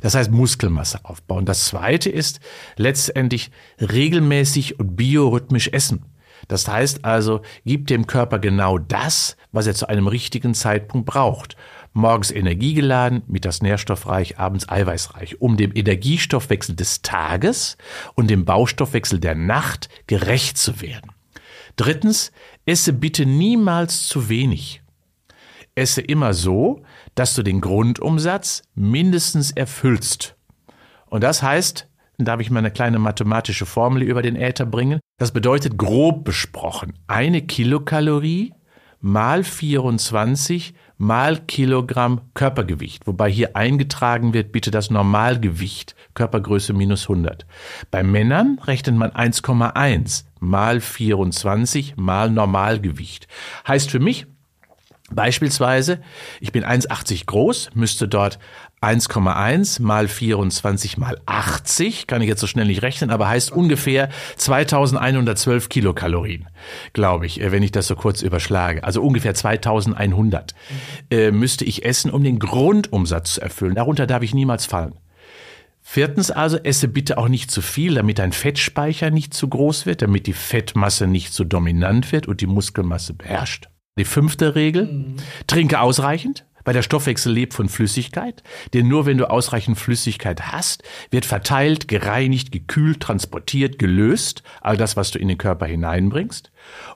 Das 0.00 0.14
heißt 0.14 0.30
Muskelmasse 0.30 1.04
aufbauen. 1.04 1.46
Das 1.46 1.66
zweite 1.66 2.10
ist 2.10 2.40
letztendlich 2.76 3.50
regelmäßig 3.80 4.78
und 4.78 4.96
biorhythmisch 4.96 5.68
essen. 5.68 6.04
Das 6.48 6.66
heißt 6.66 7.04
also, 7.04 7.42
gib 7.64 7.86
dem 7.86 8.06
Körper 8.06 8.38
genau 8.38 8.78
das, 8.78 9.36
was 9.52 9.66
er 9.66 9.74
zu 9.74 9.88
einem 9.88 10.06
richtigen 10.06 10.54
Zeitpunkt 10.54 11.06
braucht. 11.06 11.56
Morgens 11.92 12.30
energiegeladen, 12.30 13.22
mittags 13.26 13.62
nährstoffreich, 13.62 14.38
abends 14.38 14.68
eiweißreich, 14.68 15.40
um 15.40 15.56
dem 15.56 15.72
Energiestoffwechsel 15.74 16.76
des 16.76 17.02
Tages 17.02 17.76
und 18.14 18.30
dem 18.30 18.44
Baustoffwechsel 18.44 19.18
der 19.18 19.34
Nacht 19.34 19.88
gerecht 20.06 20.56
zu 20.56 20.80
werden. 20.80 21.10
Drittens, 21.80 22.30
esse 22.66 22.92
bitte 22.92 23.24
niemals 23.24 24.06
zu 24.06 24.28
wenig. 24.28 24.82
Esse 25.74 26.02
immer 26.02 26.34
so, 26.34 26.82
dass 27.14 27.34
du 27.34 27.42
den 27.42 27.62
Grundumsatz 27.62 28.64
mindestens 28.74 29.50
erfüllst. 29.50 30.36
Und 31.06 31.24
das 31.24 31.42
heißt, 31.42 31.88
darf 32.18 32.40
ich 32.40 32.50
mal 32.50 32.58
eine 32.58 32.70
kleine 32.70 32.98
mathematische 32.98 33.64
Formel 33.64 34.02
über 34.02 34.20
den 34.20 34.36
Äther 34.36 34.66
bringen. 34.66 35.00
Das 35.16 35.32
bedeutet 35.32 35.78
grob 35.78 36.22
besprochen, 36.22 36.92
eine 37.06 37.40
Kilokalorie 37.40 38.52
mal 39.00 39.42
24 39.42 40.74
mal 41.00 41.38
Kilogramm 41.38 42.20
Körpergewicht, 42.34 43.06
wobei 43.06 43.30
hier 43.30 43.56
eingetragen 43.56 44.34
wird 44.34 44.52
bitte 44.52 44.70
das 44.70 44.90
Normalgewicht, 44.90 45.96
Körpergröße 46.12 46.74
minus 46.74 47.04
100. 47.04 47.46
Bei 47.90 48.02
Männern 48.02 48.58
rechnet 48.62 48.96
man 48.96 49.10
1,1 49.10 50.24
mal 50.40 50.80
24 50.80 51.96
mal 51.96 52.30
Normalgewicht. 52.30 53.28
Heißt 53.66 53.90
für 53.90 53.98
mich, 53.98 54.26
Beispielsweise, 55.12 56.00
ich 56.40 56.52
bin 56.52 56.64
1,80 56.64 57.26
groß, 57.26 57.70
müsste 57.74 58.06
dort 58.06 58.38
1,1 58.82 59.82
mal 59.82 60.08
24 60.08 60.96
mal 60.96 61.20
80, 61.26 62.06
kann 62.06 62.22
ich 62.22 62.28
jetzt 62.28 62.40
so 62.40 62.46
schnell 62.46 62.66
nicht 62.66 62.82
rechnen, 62.82 63.10
aber 63.10 63.28
heißt 63.28 63.52
ungefähr 63.52 64.08
2112 64.36 65.68
Kilokalorien, 65.68 66.48
glaube 66.94 67.26
ich, 67.26 67.42
äh, 67.42 67.52
wenn 67.52 67.62
ich 67.62 67.72
das 67.72 67.86
so 67.88 67.94
kurz 67.94 68.22
überschlage. 68.22 68.82
Also 68.82 69.02
ungefähr 69.02 69.34
2100 69.34 70.54
äh, 71.10 71.30
müsste 71.30 71.66
ich 71.66 71.84
essen, 71.84 72.10
um 72.10 72.24
den 72.24 72.38
Grundumsatz 72.38 73.34
zu 73.34 73.42
erfüllen. 73.42 73.74
Darunter 73.74 74.06
darf 74.06 74.22
ich 74.22 74.32
niemals 74.32 74.64
fallen. 74.64 74.94
Viertens 75.82 76.30
also, 76.30 76.56
esse 76.56 76.88
bitte 76.88 77.18
auch 77.18 77.28
nicht 77.28 77.50
zu 77.50 77.62
viel, 77.62 77.94
damit 77.94 78.18
dein 78.18 78.32
Fettspeicher 78.32 79.10
nicht 79.10 79.34
zu 79.34 79.48
groß 79.48 79.86
wird, 79.86 80.02
damit 80.02 80.26
die 80.26 80.32
Fettmasse 80.32 81.06
nicht 81.06 81.32
zu 81.32 81.44
dominant 81.44 82.12
wird 82.12 82.28
und 82.28 82.40
die 82.40 82.46
Muskelmasse 82.46 83.12
beherrscht. 83.12 83.68
Die 83.98 84.04
fünfte 84.04 84.54
Regel, 84.54 84.86
mhm. 84.86 85.16
trinke 85.46 85.80
ausreichend, 85.80 86.46
weil 86.64 86.74
der 86.74 86.82
Stoffwechsel 86.82 87.32
lebt 87.32 87.54
von 87.54 87.68
Flüssigkeit, 87.68 88.42
denn 88.74 88.88
nur 88.88 89.06
wenn 89.06 89.18
du 89.18 89.30
ausreichend 89.30 89.78
Flüssigkeit 89.78 90.52
hast, 90.52 90.82
wird 91.10 91.26
verteilt, 91.26 91.88
gereinigt, 91.88 92.52
gekühlt, 92.52 93.00
transportiert, 93.00 93.78
gelöst, 93.78 94.42
all 94.60 94.76
das, 94.76 94.96
was 94.96 95.10
du 95.10 95.18
in 95.18 95.28
den 95.28 95.38
Körper 95.38 95.66
hineinbringst. 95.66 96.50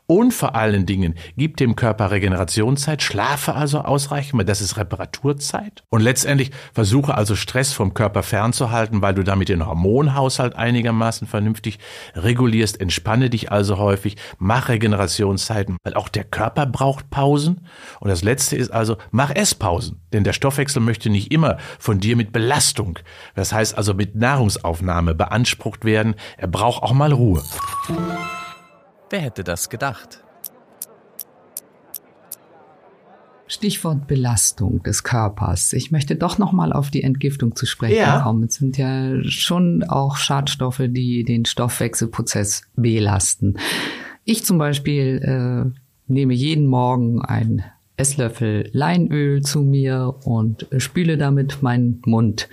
Und 0.07 0.33
vor 0.33 0.55
allen 0.55 0.85
Dingen, 0.85 1.15
gib 1.37 1.57
dem 1.57 1.77
Körper 1.77 2.11
Regenerationszeit, 2.11 3.03
schlafe 3.03 3.55
also 3.55 3.81
ausreichend, 3.81 4.39
weil 4.39 4.45
das 4.45 4.61
ist 4.61 4.77
Reparaturzeit. 4.77 5.83
Und 5.89 6.03
letztendlich 6.03 6.51
versuche 6.73 7.15
also 7.15 7.37
Stress 7.37 7.73
vom 7.73 7.95
Körper 7.95 8.23
fernzuhalten, 8.23 9.01
weil 9.01 9.15
du 9.15 9.23
damit 9.23 9.49
den 9.49 9.67
Hormonhaushalt 9.67 10.57
einigermaßen 10.57 11.27
vernünftig 11.27 11.79
regulierst. 12.15 12.81
Entspanne 12.81 13.31
dich 13.31 13.51
also 13.51 13.79
häufig, 13.79 14.17
mach 14.39 14.69
Regenerationszeiten, 14.69 15.79
weil 15.85 15.95
auch 15.95 16.09
der 16.09 16.25
Körper 16.25 16.67
braucht 16.67 17.09
Pausen. 17.11 17.67
Und 18.01 18.11
das 18.11 18.23
letzte 18.23 18.57
ist 18.57 18.71
also, 18.71 18.97
mach 19.11 19.31
Esspausen. 19.35 20.03
Denn 20.13 20.25
der 20.25 20.33
Stoffwechsel 20.33 20.83
möchte 20.83 21.09
nicht 21.11 21.33
immer 21.33 21.57
von 21.79 21.99
dir 21.99 22.17
mit 22.17 22.33
Belastung, 22.33 22.99
das 23.35 23.53
heißt 23.53 23.77
also 23.77 23.95
mit 23.95 24.15
Nahrungsaufnahme 24.15 25.15
beansprucht 25.15 25.85
werden. 25.85 26.15
Er 26.37 26.49
braucht 26.49 26.83
auch 26.83 26.93
mal 26.93 27.13
Ruhe. 27.13 27.43
Wer 29.11 29.21
hätte 29.21 29.45
das 29.45 29.69
gedacht? 29.71 30.25
Stichwort 33.47 34.07
Belastung 34.07 34.83
des 34.83 35.05
Körpers. 35.05 35.73
Ich 35.75 35.91
möchte 35.91 36.17
doch 36.17 36.39
noch 36.39 36.53
mal 36.53 36.73
auf 36.73 36.91
die 36.91 37.03
Entgiftung 37.03 37.55
zu 37.55 37.67
sprechen 37.67 37.97
ja. 37.97 38.21
kommen. 38.21 38.45
Es 38.45 38.55
sind 38.55 38.79
ja 38.79 39.23
schon 39.25 39.85
auch 39.85 40.17
Schadstoffe, 40.17 40.83
die 40.89 41.25
den 41.25 41.45
Stoffwechselprozess 41.45 42.63
belasten. 42.75 43.57
Ich 44.25 44.45
zum 44.45 44.59
Beispiel 44.59 45.21
äh, 45.23 45.79
nehme 46.07 46.35
jeden 46.35 46.67
Morgen 46.67 47.23
einen 47.23 47.63
Esslöffel 47.97 48.71
Leinöl 48.73 49.43
zu 49.43 49.61
mir 49.61 50.17
und 50.25 50.67
spüle 50.79 51.17
damit 51.17 51.63
meinen 51.63 52.03
Mund 52.07 52.49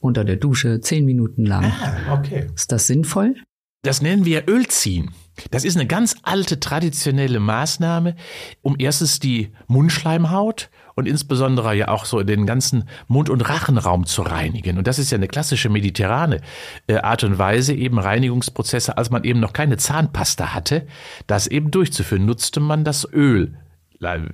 unter 0.00 0.24
der 0.24 0.36
Dusche 0.36 0.80
zehn 0.80 1.04
Minuten 1.04 1.44
lang. 1.44 1.64
Ah, 1.64 2.18
okay. 2.18 2.46
Ist 2.54 2.72
das 2.72 2.86
sinnvoll? 2.86 3.36
Das 3.84 4.00
nennen 4.00 4.24
wir 4.24 4.48
Ölziehen. 4.48 5.10
Das 5.50 5.64
ist 5.64 5.76
eine 5.76 5.86
ganz 5.86 6.16
alte 6.22 6.58
traditionelle 6.58 7.38
Maßnahme, 7.38 8.16
um 8.62 8.76
erstens 8.78 9.20
die 9.20 9.52
Mundschleimhaut 9.66 10.70
und 10.94 11.06
insbesondere 11.06 11.74
ja 11.74 11.88
auch 11.88 12.06
so 12.06 12.22
den 12.22 12.46
ganzen 12.46 12.88
Mund- 13.08 13.28
und 13.28 13.42
Rachenraum 13.42 14.06
zu 14.06 14.22
reinigen. 14.22 14.78
Und 14.78 14.86
das 14.86 14.98
ist 14.98 15.10
ja 15.10 15.16
eine 15.16 15.28
klassische 15.28 15.68
mediterrane 15.68 16.40
äh, 16.86 16.96
Art 16.96 17.24
und 17.24 17.38
Weise, 17.38 17.74
eben 17.74 17.98
Reinigungsprozesse, 17.98 18.96
als 18.96 19.10
man 19.10 19.24
eben 19.24 19.40
noch 19.40 19.52
keine 19.52 19.76
Zahnpasta 19.76 20.54
hatte, 20.54 20.86
das 21.26 21.46
eben 21.46 21.70
durchzuführen, 21.70 22.24
nutzte 22.24 22.60
man 22.60 22.84
das 22.84 23.06
Öl 23.12 23.54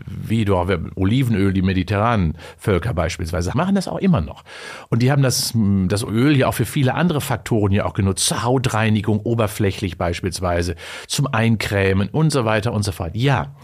wie 0.06 0.44
du 0.44 0.56
auch 0.56 0.68
Olivenöl, 0.96 1.52
die 1.52 1.62
mediterranen 1.62 2.34
Völker 2.58 2.94
beispielsweise, 2.94 3.52
machen 3.54 3.74
das 3.74 3.88
auch 3.88 3.98
immer 3.98 4.20
noch. 4.20 4.44
Und 4.88 5.02
die 5.02 5.10
haben 5.10 5.22
das, 5.22 5.52
das 5.86 6.04
Öl 6.04 6.36
ja 6.36 6.48
auch 6.48 6.54
für 6.54 6.66
viele 6.66 6.94
andere 6.94 7.20
Faktoren 7.20 7.72
ja 7.72 7.84
auch 7.84 7.94
genutzt, 7.94 8.26
zur 8.26 8.42
Hautreinigung, 8.42 9.20
oberflächlich 9.20 9.98
beispielsweise, 9.98 10.76
zum 11.06 11.26
Eincremen 11.26 12.08
und 12.08 12.30
so 12.30 12.44
weiter 12.44 12.72
und 12.72 12.82
so 12.82 12.92
fort. 12.92 13.14
Ja. 13.14 13.54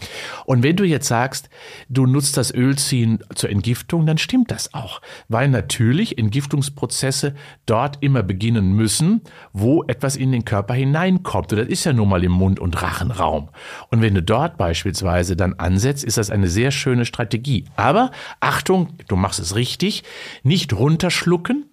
Und 0.45 0.63
wenn 0.63 0.75
du 0.75 0.83
jetzt 0.83 1.07
sagst, 1.07 1.49
du 1.89 2.05
nutzt 2.05 2.37
das 2.37 2.53
Ölziehen 2.53 3.19
zur 3.35 3.49
Entgiftung, 3.49 4.05
dann 4.05 4.17
stimmt 4.17 4.51
das 4.51 4.73
auch. 4.73 5.01
Weil 5.27 5.49
natürlich 5.49 6.17
Entgiftungsprozesse 6.17 7.35
dort 7.65 7.97
immer 8.01 8.23
beginnen 8.23 8.73
müssen, 8.73 9.21
wo 9.53 9.83
etwas 9.83 10.15
in 10.15 10.31
den 10.31 10.45
Körper 10.45 10.73
hineinkommt. 10.73 11.51
Und 11.51 11.59
das 11.59 11.67
ist 11.67 11.83
ja 11.83 11.93
nun 11.93 12.09
mal 12.09 12.23
im 12.23 12.31
Mund- 12.31 12.59
und 12.59 12.81
Rachenraum. 12.81 13.49
Und 13.89 14.01
wenn 14.01 14.15
du 14.15 14.23
dort 14.23 14.57
beispielsweise 14.57 15.35
dann 15.35 15.53
ansetzt, 15.53 15.96
Gesetz 15.97 16.03
ist 16.07 16.17
das 16.17 16.29
eine 16.29 16.47
sehr 16.47 16.71
schöne 16.71 17.05
Strategie. 17.05 17.65
Aber 17.75 18.11
Achtung, 18.39 18.89
du 19.07 19.15
machst 19.15 19.39
es 19.39 19.55
richtig, 19.55 20.03
nicht 20.43 20.73
runterschlucken, 20.73 21.65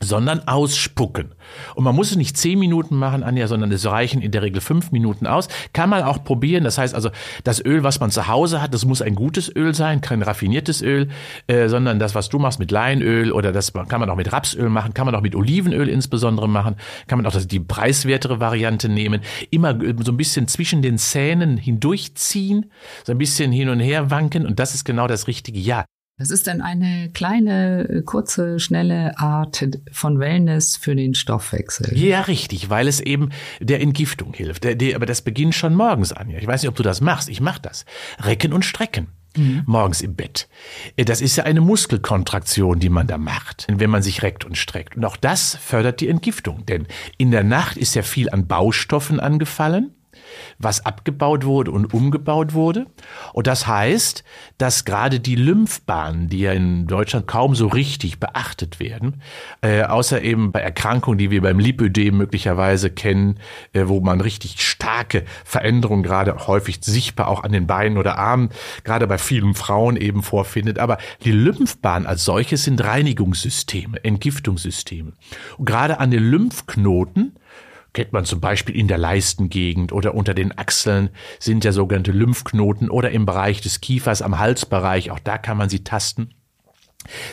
sondern 0.00 0.46
ausspucken. 0.46 1.34
Und 1.74 1.84
man 1.84 1.94
muss 1.94 2.10
es 2.10 2.16
nicht 2.16 2.36
zehn 2.36 2.58
Minuten 2.58 2.96
machen, 2.96 3.22
Anja, 3.22 3.48
sondern 3.48 3.72
es 3.72 3.84
reichen 3.84 4.22
in 4.22 4.30
der 4.30 4.42
Regel 4.42 4.60
fünf 4.60 4.92
Minuten 4.92 5.26
aus. 5.26 5.48
Kann 5.72 5.90
man 5.90 6.02
auch 6.02 6.22
probieren. 6.22 6.64
Das 6.64 6.78
heißt 6.78 6.94
also, 6.94 7.10
das 7.42 7.64
Öl, 7.64 7.82
was 7.82 7.98
man 7.98 8.10
zu 8.10 8.28
Hause 8.28 8.62
hat, 8.62 8.74
das 8.74 8.84
muss 8.84 9.02
ein 9.02 9.14
gutes 9.14 9.54
Öl 9.54 9.74
sein, 9.74 10.00
kein 10.00 10.22
raffiniertes 10.22 10.82
Öl, 10.82 11.08
äh, 11.48 11.68
sondern 11.68 11.98
das, 11.98 12.14
was 12.14 12.28
du 12.28 12.38
machst 12.38 12.60
mit 12.60 12.70
Leinöl 12.70 13.32
oder 13.32 13.50
das 13.50 13.72
kann 13.72 14.00
man 14.00 14.08
auch 14.08 14.16
mit 14.16 14.32
Rapsöl 14.32 14.68
machen, 14.68 14.94
kann 14.94 15.06
man 15.06 15.14
auch 15.14 15.20
mit 15.20 15.34
Olivenöl 15.34 15.88
insbesondere 15.88 16.48
machen, 16.48 16.76
kann 17.06 17.18
man 17.18 17.26
auch 17.26 17.32
das, 17.32 17.48
die 17.48 17.60
preiswertere 17.60 18.40
Variante 18.40 18.88
nehmen. 18.88 19.20
Immer 19.50 19.80
äh, 19.82 19.94
so 20.04 20.12
ein 20.12 20.16
bisschen 20.16 20.46
zwischen 20.46 20.80
den 20.82 20.98
Zähnen 20.98 21.56
hindurchziehen, 21.56 22.70
so 23.04 23.12
ein 23.12 23.18
bisschen 23.18 23.50
hin 23.50 23.68
und 23.68 23.80
her 23.80 24.10
wanken 24.10 24.46
und 24.46 24.60
das 24.60 24.74
ist 24.74 24.84
genau 24.84 25.08
das 25.08 25.26
richtige. 25.26 25.58
Ja, 25.58 25.84
das 26.18 26.30
ist 26.30 26.48
dann 26.48 26.60
eine 26.60 27.10
kleine, 27.14 28.02
kurze, 28.04 28.58
schnelle 28.58 29.18
Art 29.18 29.64
von 29.92 30.18
Wellness 30.18 30.76
für 30.76 30.96
den 30.96 31.14
Stoffwechsel. 31.14 31.96
Ja, 31.96 32.22
richtig, 32.22 32.70
weil 32.70 32.88
es 32.88 33.00
eben 33.00 33.30
der 33.60 33.80
Entgiftung 33.80 34.34
hilft. 34.34 34.64
Der, 34.64 34.74
der, 34.74 34.96
aber 34.96 35.06
das 35.06 35.22
beginnt 35.22 35.54
schon 35.54 35.74
morgens 35.74 36.12
an. 36.12 36.30
Ich 36.30 36.46
weiß 36.46 36.62
nicht, 36.62 36.68
ob 36.68 36.76
du 36.76 36.82
das 36.82 37.00
machst. 37.00 37.28
Ich 37.28 37.40
mach 37.40 37.58
das. 37.58 37.84
Recken 38.20 38.52
und 38.52 38.64
strecken. 38.64 39.06
Mhm. 39.36 39.62
Morgens 39.66 40.00
im 40.00 40.16
Bett. 40.16 40.48
Das 40.96 41.20
ist 41.20 41.36
ja 41.36 41.44
eine 41.44 41.60
Muskelkontraktion, 41.60 42.80
die 42.80 42.88
man 42.88 43.06
da 43.06 43.18
macht, 43.18 43.66
wenn 43.70 43.90
man 43.90 44.02
sich 44.02 44.22
reckt 44.22 44.44
und 44.44 44.58
streckt. 44.58 44.96
Und 44.96 45.04
auch 45.04 45.16
das 45.16 45.54
fördert 45.54 46.00
die 46.00 46.08
Entgiftung. 46.08 46.66
Denn 46.66 46.86
in 47.16 47.30
der 47.30 47.44
Nacht 47.44 47.76
ist 47.76 47.94
ja 47.94 48.02
viel 48.02 48.30
an 48.30 48.48
Baustoffen 48.48 49.20
angefallen 49.20 49.94
was 50.58 50.84
abgebaut 50.84 51.44
wurde 51.44 51.70
und 51.70 51.92
umgebaut 51.94 52.54
wurde. 52.54 52.86
Und 53.32 53.46
das 53.46 53.66
heißt, 53.66 54.24
dass 54.58 54.84
gerade 54.84 55.20
die 55.20 55.36
Lymphbahnen, 55.36 56.28
die 56.28 56.40
ja 56.40 56.52
in 56.52 56.86
Deutschland 56.86 57.26
kaum 57.26 57.54
so 57.54 57.66
richtig 57.68 58.20
beachtet 58.20 58.80
werden, 58.80 59.22
äh, 59.60 59.82
außer 59.82 60.22
eben 60.22 60.52
bei 60.52 60.60
Erkrankungen, 60.60 61.18
die 61.18 61.30
wir 61.30 61.42
beim 61.42 61.58
Lipödem 61.58 62.16
möglicherweise 62.16 62.90
kennen, 62.90 63.38
äh, 63.72 63.84
wo 63.86 64.00
man 64.00 64.20
richtig 64.20 64.62
starke 64.62 65.24
Veränderungen 65.44 66.02
gerade 66.02 66.46
häufig 66.46 66.78
sichtbar 66.82 67.28
auch 67.28 67.44
an 67.44 67.52
den 67.52 67.66
Beinen 67.66 67.98
oder 67.98 68.18
Armen, 68.18 68.50
gerade 68.84 69.06
bei 69.06 69.18
vielen 69.18 69.54
Frauen 69.54 69.96
eben 69.96 70.22
vorfindet. 70.22 70.78
Aber 70.78 70.98
die 71.24 71.32
Lymphbahnen 71.32 72.06
als 72.06 72.24
solches 72.24 72.64
sind 72.64 72.82
Reinigungssysteme, 72.82 74.02
Entgiftungssysteme. 74.04 75.12
Und 75.56 75.64
gerade 75.64 76.00
an 76.00 76.10
den 76.10 76.22
Lymphknoten 76.22 77.36
kennt 77.92 78.12
man 78.12 78.24
zum 78.24 78.40
Beispiel 78.40 78.76
in 78.76 78.88
der 78.88 78.98
Leistengegend 78.98 79.92
oder 79.92 80.14
unter 80.14 80.34
den 80.34 80.56
Achseln 80.56 81.10
sind 81.38 81.64
ja 81.64 81.72
sogenannte 81.72 82.12
Lymphknoten 82.12 82.90
oder 82.90 83.10
im 83.10 83.26
Bereich 83.26 83.60
des 83.60 83.80
Kiefers 83.80 84.22
am 84.22 84.38
Halsbereich, 84.38 85.10
auch 85.10 85.18
da 85.20 85.38
kann 85.38 85.56
man 85.56 85.68
sie 85.68 85.84
tasten 85.84 86.30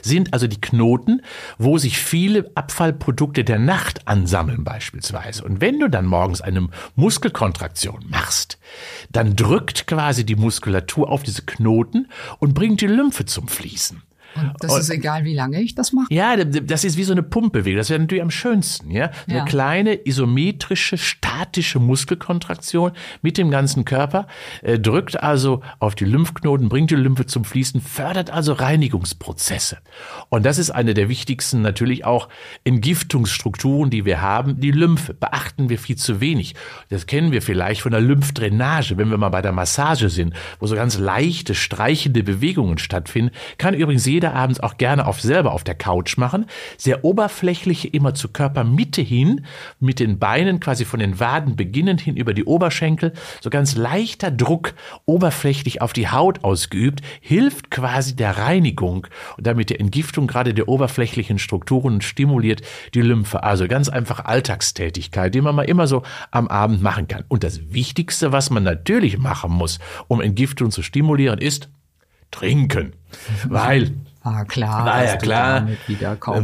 sind 0.01 0.33
also 0.33 0.47
die 0.47 0.61
Knoten, 0.61 1.21
wo 1.57 1.77
sich 1.77 1.97
viele 1.97 2.51
Abfallprodukte 2.55 3.43
der 3.43 3.59
Nacht 3.59 4.07
ansammeln 4.07 4.63
beispielsweise. 4.63 5.43
Und 5.43 5.61
wenn 5.61 5.79
du 5.79 5.89
dann 5.89 6.05
morgens 6.05 6.41
eine 6.41 6.69
Muskelkontraktion 6.95 8.05
machst, 8.07 8.57
dann 9.11 9.35
drückt 9.35 9.87
quasi 9.87 10.25
die 10.25 10.35
Muskulatur 10.35 11.09
auf 11.09 11.23
diese 11.23 11.43
Knoten 11.43 12.07
und 12.39 12.53
bringt 12.53 12.81
die 12.81 12.87
Lymphe 12.87 13.25
zum 13.25 13.47
Fließen. 13.47 14.03
Und 14.35 14.53
das 14.59 14.73
und, 14.73 14.79
ist 14.81 14.89
egal, 14.89 15.23
wie 15.23 15.33
lange 15.33 15.61
ich 15.61 15.75
das 15.75 15.93
mache? 15.93 16.13
Ja, 16.13 16.35
das 16.35 16.83
ist 16.83 16.97
wie 16.97 17.03
so 17.03 17.13
eine 17.13 17.23
Pumpbewegung. 17.23 17.77
Das 17.77 17.89
wäre 17.89 17.99
natürlich 17.99 18.23
am 18.23 18.31
schönsten, 18.31 18.91
ja. 18.91 19.11
Eine 19.27 19.37
ja. 19.37 19.45
kleine, 19.45 20.05
isometrische, 20.05 20.97
statische 20.97 21.79
Muskelkontraktion 21.79 22.91
mit 23.21 23.37
dem 23.37 23.49
ganzen 23.51 23.85
Körper, 23.85 24.27
äh, 24.61 24.79
drückt 24.79 25.21
also 25.21 25.61
auf 25.79 25.95
die 25.95 26.05
Lymphknoten, 26.05 26.69
bringt 26.69 26.91
die 26.91 26.95
Lymphe 26.95 27.25
zum 27.25 27.45
Fließen, 27.45 27.81
fördert 27.81 28.29
also 28.29 28.53
Reinigungsprozesse. 28.53 29.77
Und 30.29 30.45
das 30.45 30.57
ist 30.57 30.71
eine 30.71 30.93
der 30.93 31.09
wichtigsten 31.09 31.61
natürlich 31.61 32.05
auch 32.05 32.29
Entgiftungsstrukturen, 32.63 33.89
die 33.89 34.05
wir 34.05 34.21
haben. 34.21 34.59
Die 34.59 34.71
Lymphe 34.71 35.13
beachten 35.13 35.69
wir 35.69 35.79
viel 35.79 35.95
zu 35.95 36.19
wenig. 36.19 36.55
Das 36.89 37.05
kennen 37.05 37.31
wir 37.31 37.41
vielleicht 37.41 37.81
von 37.81 37.91
der 37.91 38.01
Lymphdrainage, 38.01 38.97
wenn 38.97 39.09
wir 39.09 39.17
mal 39.17 39.29
bei 39.29 39.41
der 39.41 39.51
Massage 39.51 40.09
sind, 40.09 40.33
wo 40.59 40.67
so 40.67 40.75
ganz 40.75 40.97
leichte, 40.97 41.55
streichende 41.55 42.23
Bewegungen 42.23 42.77
stattfinden, 42.77 43.31
kann 43.57 43.73
übrigens 43.73 44.05
jeder 44.05 44.24
jeder 44.25 44.35
abends 44.35 44.59
auch 44.59 44.77
gerne 44.77 45.05
auf 45.05 45.21
selber 45.21 45.53
auf 45.53 45.63
der 45.63 45.75
Couch 45.75 46.17
machen. 46.17 46.47
Sehr 46.77 47.05
oberflächliche, 47.05 47.87
immer 47.87 48.15
zur 48.15 48.33
Körpermitte 48.33 49.03
hin, 49.03 49.45
mit 49.79 49.99
den 49.99 50.17
Beinen 50.17 50.59
quasi 50.59 50.83
von 50.83 50.99
den 50.99 51.19
Waden 51.19 51.55
beginnend 51.55 52.01
hin 52.01 52.17
über 52.17 52.33
die 52.33 52.43
Oberschenkel, 52.43 53.13
so 53.39 53.51
ganz 53.51 53.75
leichter 53.75 54.31
Druck 54.31 54.73
oberflächlich 55.05 55.81
auf 55.83 55.93
die 55.93 56.09
Haut 56.09 56.43
ausgeübt, 56.43 57.01
hilft 57.21 57.69
quasi 57.69 58.15
der 58.15 58.37
Reinigung 58.37 59.05
und 59.37 59.45
damit 59.45 59.69
der 59.69 59.79
Entgiftung 59.79 60.25
gerade 60.25 60.55
der 60.55 60.67
oberflächlichen 60.69 61.37
Strukturen 61.37 62.01
stimuliert 62.01 62.63
die 62.95 63.01
Lymphe. 63.01 63.43
Also 63.43 63.67
ganz 63.67 63.89
einfach 63.89 64.25
Alltagstätigkeit, 64.25 65.35
die 65.35 65.41
man 65.41 65.53
mal 65.53 65.69
immer 65.69 65.85
so 65.85 66.01
am 66.31 66.47
Abend 66.47 66.81
machen 66.81 67.07
kann. 67.07 67.25
Und 67.27 67.43
das 67.43 67.71
Wichtigste, 67.73 68.31
was 68.31 68.49
man 68.49 68.63
natürlich 68.63 69.19
machen 69.19 69.51
muss, 69.51 69.77
um 70.07 70.19
Entgiftung 70.19 70.71
zu 70.71 70.81
stimulieren, 70.81 71.37
ist 71.37 71.69
trinken. 72.31 72.93
Weil 73.47 73.91
Ah, 74.27 74.43
klar. 74.43 74.85
War 74.85 75.05
ja 75.05 75.17
klar, 75.17 75.67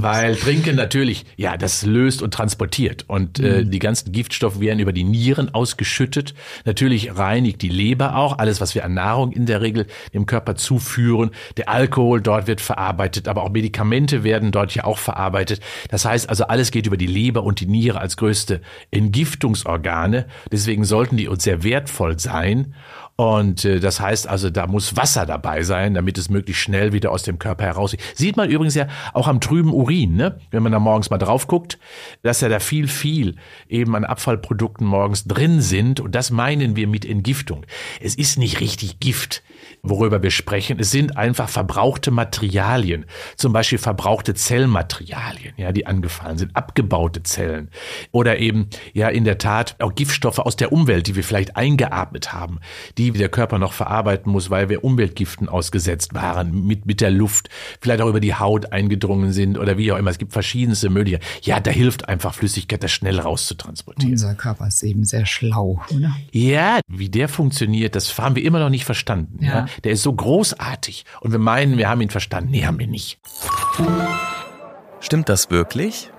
weil 0.04 0.36
Trinken 0.36 0.76
natürlich, 0.76 1.26
ja, 1.36 1.58
das 1.58 1.84
löst 1.84 2.22
und 2.22 2.32
transportiert. 2.32 3.06
Und 3.08 3.40
äh, 3.40 3.42
mhm. 3.42 3.48
äh, 3.48 3.72
die 3.72 3.80
ganzen 3.80 4.12
Giftstoffe 4.12 4.60
werden 4.60 4.78
über 4.78 4.94
die 4.94 5.04
Nieren 5.04 5.52
ausgeschüttet. 5.52 6.36
Natürlich 6.64 7.18
reinigt 7.18 7.64
die 7.64 7.70
Leber 7.70 8.18
auch, 8.18 8.38
alles, 8.38 8.62
was 8.62 8.76
wir 8.76 8.86
an 8.86 8.94
Nahrung 8.94 9.32
in 9.32 9.48
der 9.48 9.62
Regel 9.62 9.88
dem 10.14 10.28
Körper 10.28 10.54
zuführen. 10.56 11.32
Der 11.58 11.70
Alkohol 11.70 12.22
dort 12.22 12.46
wird 12.46 12.62
verarbeitet, 12.62 13.28
aber 13.28 13.42
auch 13.42 13.50
Medikamente 13.50 14.24
werden 14.24 14.52
dort 14.52 14.76
ja 14.76 14.84
auch 14.84 15.00
verarbeitet. 15.00 15.60
Das 15.90 16.06
heißt 16.06 16.30
also, 16.30 16.44
alles 16.44 16.70
geht 16.70 16.86
über 16.86 16.98
die 16.98 17.08
Leber 17.08 17.42
und 17.42 17.62
die 17.62 17.66
Niere 17.66 18.00
als 18.00 18.16
größte 18.16 18.62
Entgiftungsorgane. 18.92 20.28
Deswegen 20.52 20.86
sollten 20.86 21.18
die 21.18 21.28
uns 21.28 21.44
sehr 21.44 21.64
wertvoll 21.64 22.20
sein. 22.20 22.76
Und 23.22 23.66
äh, 23.66 23.80
das 23.80 24.00
heißt 24.00 24.28
also, 24.28 24.50
da 24.50 24.66
muss 24.66 24.98
Wasser 24.98 25.28
dabei 25.28 25.62
sein, 25.62 25.94
damit 25.94 26.18
es 26.18 26.32
möglichst 26.32 26.64
schnell 26.64 26.92
wieder 26.92 27.12
aus 27.12 27.22
dem 27.22 27.38
Körper 27.38 27.66
heraus. 27.66 27.96
Sieht 28.16 28.36
man 28.36 28.50
übrigens 28.50 28.74
ja 28.74 28.88
auch 29.14 29.28
am 29.28 29.40
trüben 29.40 29.72
Urin, 29.72 30.16
ne? 30.16 30.40
wenn 30.50 30.64
man 30.64 30.72
da 30.72 30.80
morgens 30.80 31.12
mal 31.12 31.20
drauf 31.20 31.46
guckt, 31.46 31.78
dass 32.24 32.42
ja 32.42 32.50
da 32.50 32.60
viel, 32.60 32.88
viel 32.88 33.36
eben 33.70 33.96
an 33.96 34.06
Abfallprodukten 34.06 34.88
morgens 34.88 35.26
drin 35.26 35.62
sind. 35.62 36.00
Und 36.00 36.16
das 36.16 36.32
meinen 36.32 36.76
wir 36.76 36.88
mit 36.88 37.06
Entgiftung. 37.06 37.64
Es 38.00 38.16
ist 38.16 38.40
nicht 38.40 38.60
richtig 38.60 39.00
Gift 39.00 39.44
worüber 39.84 40.22
wir 40.22 40.32
sprechen. 40.32 40.80
Es 40.80 40.92
sind 40.92 41.18
einfach 41.18 41.50
verbrauchte 41.50 42.12
Materialien, 42.12 43.06
zum 43.36 43.54
Beispiel 43.54 43.78
verbrauchte 43.78 44.34
Zellmaterialien, 44.34 45.54
ja, 45.58 45.72
die 45.72 45.86
angefallen 45.86 46.38
sind, 46.38 46.56
abgebaute 46.56 47.24
Zellen 47.24 47.70
oder 48.12 48.40
eben 48.40 48.68
ja 48.94 49.10
in 49.10 49.24
der 49.24 49.38
Tat 49.38 49.76
auch 49.80 49.96
Giftstoffe 49.96 50.40
aus 50.40 50.56
der 50.56 50.72
Umwelt, 50.72 51.08
die 51.08 51.16
wir 51.16 51.24
vielleicht 51.24 51.58
eingeatmet 51.58 52.34
haben, 52.34 52.60
die 52.98 53.12
der 53.12 53.30
Körper 53.30 53.60
noch 53.60 53.74
verarbeiten 53.74 54.32
muss, 54.32 54.50
weil 54.50 54.70
wir 54.70 54.84
Umweltgiften 54.84 55.50
ausgesetzt 55.50 56.14
waren, 56.14 56.66
mit, 56.66 56.86
mit 56.86 57.02
der 57.02 57.12
Luft, 57.12 57.50
vielleicht 57.82 58.02
auch 58.02 58.10
über 58.10 58.20
die 58.20 58.36
Haut 58.36 58.72
eingedrungen 58.72 59.32
sind 59.32 59.58
oder 59.58 59.78
wie 59.78 59.92
auch 59.92 59.98
immer. 59.98 60.12
Es 60.12 60.18
gibt 60.18 60.34
verschiedenste 60.34 60.90
Möglichkeiten. 60.90 61.26
Ja, 61.44 61.60
da 61.60 61.72
hilft 61.72 62.08
einfach 62.08 62.34
Flüssigkeit, 62.34 62.84
das 62.84 62.92
schnell 62.92 63.20
rauszutransportieren. 63.20 64.14
Unser 64.14 64.36
Körper 64.36 64.68
ist 64.68 64.84
eben 64.84 65.04
sehr 65.04 65.26
schlau, 65.26 65.82
oder? 65.94 66.16
Ja, 66.32 66.80
wie 66.88 67.10
der 67.10 67.28
funktioniert, 67.28 67.96
das 67.96 68.18
haben 68.18 68.36
wir 68.36 68.44
immer 68.44 68.60
noch 68.60 68.70
nicht 68.70 68.86
verstanden. 68.86 69.44
Ja. 69.44 69.52
ja 69.52 69.68
der 69.84 69.94
ist 69.94 70.04
so 70.04 70.14
großartig. 70.14 71.06
Und 71.22 71.32
wir 71.32 71.40
meinen, 71.40 71.78
wir 71.78 71.90
haben 71.90 72.02
ihn 72.02 72.10
verstanden. 72.10 72.52
Nee, 72.52 72.66
haben 72.66 72.80
wir 72.80 72.88
nicht. 72.88 73.20
Stimmt 75.00 75.30
das 75.30 75.50
wirklich? 75.50 76.12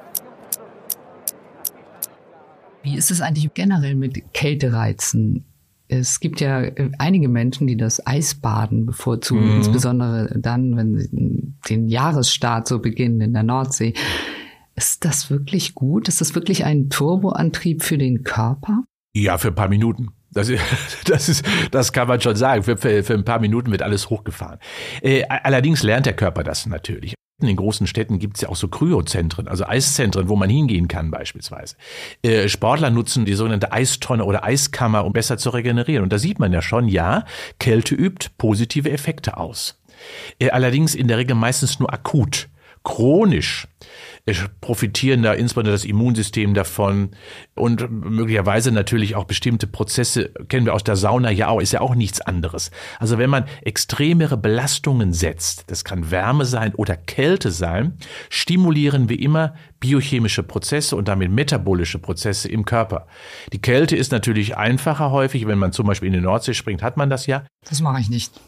Wie 2.82 2.96
ist 2.96 3.10
es 3.10 3.20
eigentlich 3.20 3.52
generell 3.54 3.94
mit 3.94 4.34
Kältereizen? 4.34 5.44
Es 5.88 6.20
gibt 6.20 6.40
ja 6.40 6.62
äh, 6.62 6.90
einige 6.98 7.28
Menschen, 7.28 7.66
die 7.66 7.76
das 7.76 8.04
Eisbaden 8.06 8.86
bevorzugen, 8.86 9.50
mhm. 9.50 9.56
insbesondere 9.58 10.38
dann, 10.38 10.76
wenn 10.76 10.98
sie 10.98 11.54
den 11.68 11.86
Jahresstart 11.86 12.66
so 12.66 12.80
beginnen 12.80 13.20
in 13.20 13.34
der 13.34 13.42
Nordsee. 13.42 13.94
Ist 14.74 15.04
das 15.04 15.30
wirklich 15.30 15.74
gut? 15.74 16.08
Ist 16.08 16.20
das 16.20 16.34
wirklich 16.34 16.64
ein 16.64 16.88
Turboantrieb 16.88 17.82
für 17.82 17.98
den 17.98 18.24
Körper? 18.24 18.84
Ja, 19.14 19.36
für 19.36 19.48
ein 19.48 19.54
paar 19.54 19.68
Minuten. 19.68 20.08
Das, 20.32 20.50
das, 21.06 21.28
ist, 21.28 21.44
das 21.70 21.92
kann 21.92 22.08
man 22.08 22.20
schon 22.20 22.36
sagen. 22.36 22.62
Für, 22.62 22.76
für, 22.76 23.02
für 23.02 23.14
ein 23.14 23.24
paar 23.24 23.40
Minuten 23.40 23.70
wird 23.70 23.82
alles 23.82 24.10
hochgefahren. 24.10 24.58
Äh, 25.02 25.24
allerdings 25.28 25.82
lernt 25.82 26.06
der 26.06 26.14
Körper 26.14 26.42
das 26.42 26.66
natürlich. 26.66 27.14
In 27.40 27.56
großen 27.56 27.88
Städten 27.88 28.18
gibt 28.18 28.36
es 28.36 28.42
ja 28.42 28.48
auch 28.48 28.56
so 28.56 28.68
Kryozentren, 28.68 29.48
also 29.48 29.64
Eiszentren, 29.66 30.28
wo 30.28 30.36
man 30.36 30.48
hingehen 30.48 30.86
kann 30.86 31.10
beispielsweise. 31.10 31.76
Äh, 32.22 32.48
Sportler 32.48 32.90
nutzen 32.90 33.24
die 33.24 33.34
sogenannte 33.34 33.72
Eistonne 33.72 34.24
oder 34.24 34.44
Eiskammer, 34.44 35.04
um 35.04 35.12
besser 35.12 35.38
zu 35.38 35.50
regenerieren. 35.50 36.04
Und 36.04 36.12
da 36.12 36.18
sieht 36.18 36.38
man 36.38 36.52
ja 36.52 36.62
schon, 36.62 36.86
ja, 36.86 37.24
Kälte 37.58 37.94
übt 37.94 38.30
positive 38.38 38.90
Effekte 38.90 39.36
aus. 39.38 39.80
Äh, 40.38 40.50
allerdings 40.50 40.94
in 40.94 41.08
der 41.08 41.18
Regel 41.18 41.34
meistens 41.34 41.80
nur 41.80 41.92
akut. 41.92 42.48
Chronisch 42.84 43.68
profitieren 44.60 45.22
da 45.22 45.32
insbesondere 45.32 45.74
das 45.74 45.84
Immunsystem 45.84 46.54
davon 46.54 47.10
und 47.54 47.90
möglicherweise 47.90 48.70
natürlich 48.70 49.16
auch 49.16 49.24
bestimmte 49.24 49.66
Prozesse, 49.66 50.32
kennen 50.48 50.64
wir 50.64 50.74
aus 50.74 50.84
der 50.84 50.94
Sauna 50.94 51.30
ja 51.30 51.48
auch, 51.48 51.60
ist 51.60 51.72
ja 51.72 51.80
auch 51.80 51.96
nichts 51.96 52.20
anderes. 52.20 52.70
Also 53.00 53.18
wenn 53.18 53.30
man 53.30 53.46
extremere 53.62 54.36
Belastungen 54.36 55.12
setzt, 55.12 55.64
das 55.70 55.84
kann 55.84 56.12
Wärme 56.12 56.44
sein 56.44 56.72
oder 56.74 56.96
Kälte 56.96 57.50
sein, 57.50 57.98
stimulieren 58.30 59.08
wir 59.08 59.18
immer 59.18 59.54
biochemische 59.80 60.44
Prozesse 60.44 60.94
und 60.94 61.08
damit 61.08 61.32
metabolische 61.32 61.98
Prozesse 61.98 62.48
im 62.48 62.64
Körper. 62.64 63.08
Die 63.52 63.60
Kälte 63.60 63.96
ist 63.96 64.12
natürlich 64.12 64.56
einfacher 64.56 65.10
häufig, 65.10 65.48
wenn 65.48 65.58
man 65.58 65.72
zum 65.72 65.88
Beispiel 65.88 66.06
in 66.06 66.14
die 66.14 66.20
Nordsee 66.20 66.54
springt, 66.54 66.82
hat 66.82 66.96
man 66.96 67.10
das 67.10 67.26
ja. 67.26 67.44
Das 67.68 67.80
mache 67.80 68.00
ich 68.00 68.08
nicht. 68.08 68.40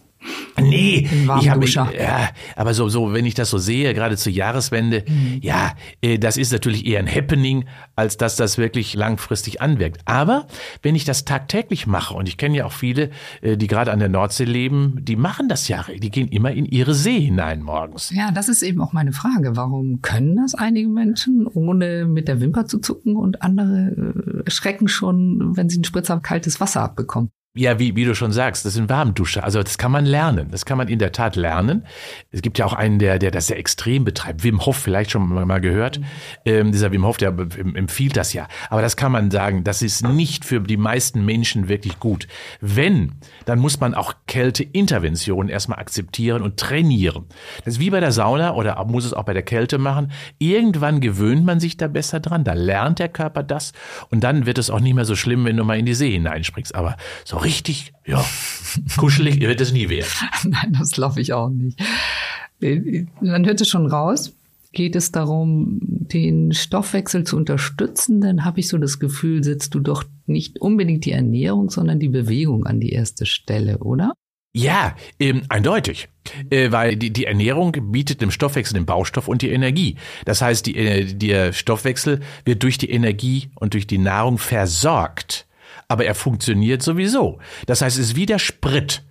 Nee, 0.61 1.09
ich 1.41 1.49
habe 1.49 1.67
ja, 1.67 2.29
aber 2.55 2.75
so 2.75 2.89
so 2.89 3.13
wenn 3.13 3.27
ich 3.27 3.35
das 3.35 3.51
so 3.51 3.59
sehe, 3.59 3.93
gerade 3.95 4.17
zur 4.17 4.33
Jahreswende, 4.33 5.05
mhm. 5.07 5.39
ja, 5.41 5.75
äh, 6.01 6.19
das 6.19 6.37
ist 6.37 6.53
natürlich 6.53 6.87
eher 6.87 7.01
ein 7.01 7.13
Happening, 7.13 7.65
als 7.97 8.17
dass 8.17 8.37
das 8.37 8.57
wirklich 8.59 8.95
langfristig 8.95 9.61
anwirkt. 9.61 10.03
Aber 10.05 10.47
wenn 10.83 10.95
ich 10.95 11.05
das 11.05 11.25
tagtäglich 11.25 11.87
mache 11.87 12.15
und 12.15 12.29
ich 12.29 12.37
kenne 12.37 12.59
ja 12.59 12.67
auch 12.67 12.73
viele, 12.73 13.11
äh, 13.43 13.57
die 13.57 13.67
gerade 13.67 13.93
an 13.93 13.99
der 13.99 14.09
Nordsee 14.09 14.45
leben, 14.45 14.99
die 15.03 15.17
machen 15.17 15.49
das 15.49 15.69
ja, 15.69 15.85
die 15.97 16.11
gehen 16.11 16.29
immer 16.29 16.53
in 16.53 16.67
ihre 16.67 16.95
See 16.95 17.21
hinein 17.21 17.63
morgens. 17.63 18.11
Ja, 18.11 18.31
das 18.31 18.49
ist 18.49 18.63
eben 18.63 18.81
auch 18.81 18.93
meine 18.93 19.13
Frage, 19.13 19.57
warum 19.57 20.03
können 20.03 20.37
das 20.37 20.55
einige 20.55 20.89
Menschen 20.89 21.47
ohne 21.47 22.07
mit 22.07 22.29
der 22.29 22.41
Wimper 22.41 22.67
zu 22.67 22.79
zucken 22.79 23.17
und 23.17 23.43
andere 23.43 24.45
äh, 24.47 24.51
schrecken 24.51 24.89
schon, 24.89 25.57
wenn 25.57 25.69
sie 25.69 25.79
einen 25.79 25.85
Spritzer 25.85 26.21
kaltes 26.21 26.61
Wasser 26.61 26.83
abbekommen? 26.83 27.31
Ja, 27.57 27.79
wie, 27.79 27.95
wie 27.95 28.05
du 28.05 28.17
schon 28.17 28.33
sagst, 28.33 28.65
das 28.65 28.73
sind 28.73 28.89
Warmdusche. 28.89 29.45
Also 29.45 29.63
das 29.63 29.79
kann 29.79 29.93
man 29.93 30.05
lernen. 30.05 30.49
Das 30.51 30.65
kann 30.65 30.77
man 30.77 30.89
in 30.89 30.99
der 30.99 31.13
Tat 31.13 31.37
lernen. 31.37 31.87
Es 32.33 32.43
gibt 32.43 32.59
ja 32.59 32.67
auch 32.67 32.73
einen, 32.73 32.99
der, 32.99 33.21
der 33.21 33.31
das 33.31 33.47
sehr 33.47 33.61
extrem 33.61 34.05
betreibt. 34.05 34.43
Wim 34.43 34.67
Hof, 34.67 34.77
vielleicht 34.77 35.13
schon 35.13 35.29
mal 35.29 35.61
gehört. 35.61 36.01
Ähm, 36.45 36.73
dieser 36.73 36.91
Wim 36.91 37.07
Hof, 37.07 37.17
der 37.17 37.29
empfiehlt 37.29 38.17
das 38.17 38.33
ja. 38.33 38.49
Aber 38.71 38.83
das 38.83 38.97
kann 38.97 39.13
man 39.13 39.31
sagen, 39.31 39.63
das 39.63 39.83
ist 39.83 40.03
nicht 40.03 40.45
für 40.45 40.63
die 40.63 40.77
meisten 40.77 41.25
Menschen 41.25 41.69
wirklich 41.69 42.01
gut. 42.01 42.27
Wenn, 42.61 43.13
dann 43.45 43.61
muss 43.61 43.79
man 43.79 43.95
auch 43.95 44.15
Kälteinterventionen 44.27 45.49
erstmal 45.49 45.79
akzeptieren 45.79 46.43
und 46.43 46.57
trainieren. 46.57 47.27
Das 47.65 47.75
ist 47.75 47.81
wie 47.81 47.91
bei 47.91 48.01
der 48.01 48.11
Sauna 48.11 48.55
oder 48.55 48.85
muss 48.85 49.05
es 49.05 49.13
auch 49.13 49.23
bei 49.23 49.33
der 49.33 49.45
Kälte 49.45 49.79
machen. 49.79 50.11
Irgendwann 50.41 50.99
gewöhnt 50.99 51.45
man 51.45 51.61
sich 51.61 51.77
da 51.77 51.87
besser 51.87 52.19
dran. 52.19 52.43
Da 52.43 52.55
lernt 52.55 52.99
der 52.99 53.11
Körper 53.11 53.45
das. 53.45 53.75
Und 54.11 54.25
dann 54.25 54.45
wird 54.45 54.59
es 54.59 54.71
auch 54.71 54.81
nicht 54.81 54.95
mehr 54.95 55.05
so 55.05 55.15
schlimm, 55.15 55.45
wenn 55.45 55.57
du 55.57 55.63
mal 55.63 55.79
in 55.79 55.87
die 55.87 55.95
See 55.95 56.11
hineinspringst. 56.11 56.75
Aber 56.75 56.97
so 57.25 57.44
richtig, 57.45 57.93
ja, 58.07 58.25
kuschelig 58.97 59.41
wird 59.41 59.61
es 59.61 59.73
nie 59.73 59.89
werden. 59.89 60.11
Nein, 60.45 60.77
das 60.79 60.91
glaube 60.91 61.21
ich 61.21 61.33
auch 61.33 61.51
nicht. 61.51 61.81
Man 62.61 63.45
hört 63.45 63.61
es 63.61 63.69
schon 63.69 63.87
raus. 63.87 64.33
Geht 64.73 64.97
es 64.97 65.13
darum, 65.13 65.79
den 65.81 66.53
Stoffwechsel 66.53 67.23
zu 67.23 67.37
unterstützen, 67.37 68.21
dann 68.21 68.45
habe 68.45 68.59
ich 68.59 68.67
so 68.67 68.77
das 68.77 68.99
Gefühl, 68.99 69.45
setzt 69.45 69.73
du 69.75 69.79
doch 69.79 70.03
nicht 70.27 70.61
unbedingt 70.61 71.05
die 71.05 71.13
Ernährung, 71.13 71.71
sondern 71.71 72.01
die 72.01 72.09
Bewegung 72.09 72.67
an 72.67 72.81
die 72.81 72.91
erste 72.91 73.25
Stelle, 73.25 73.79
oder? 73.79 74.15
Ja, 74.57 74.95
ähm, 75.19 75.43
eindeutig. 75.49 76.09
Äh, 76.51 76.71
weil 76.71 76.97
die, 76.97 77.13
die 77.13 77.25
Ernährung 77.25 77.73
bietet 77.91 78.21
dem 78.21 78.31
Stoffwechsel 78.31 78.75
den 78.75 78.87
Baustoff 78.87 79.27
und 79.29 79.43
die 79.43 79.51
Energie. 79.51 79.97
Das 80.25 80.41
heißt, 80.43 80.67
die, 80.67 80.77
äh, 80.77 81.13
der 81.13 81.53
Stoffwechsel 81.53 82.21
wird 82.45 82.63
durch 82.63 82.79
die 82.79 82.91
Energie 82.91 83.51
und 83.57 83.75
durch 83.75 83.87
die 83.87 83.99
Nahrung 83.99 84.39
versorgt 84.39 85.47
aber 85.95 86.07
er 86.07 86.17
funktioniert 86.17 86.83
sowieso. 86.83 87.39
Das 87.67 87.81
heißt, 87.81 87.97
es 87.99 88.09
ist 88.09 88.17
wie 88.17 88.27
der 88.27 88.41
Sprit 88.41 89.05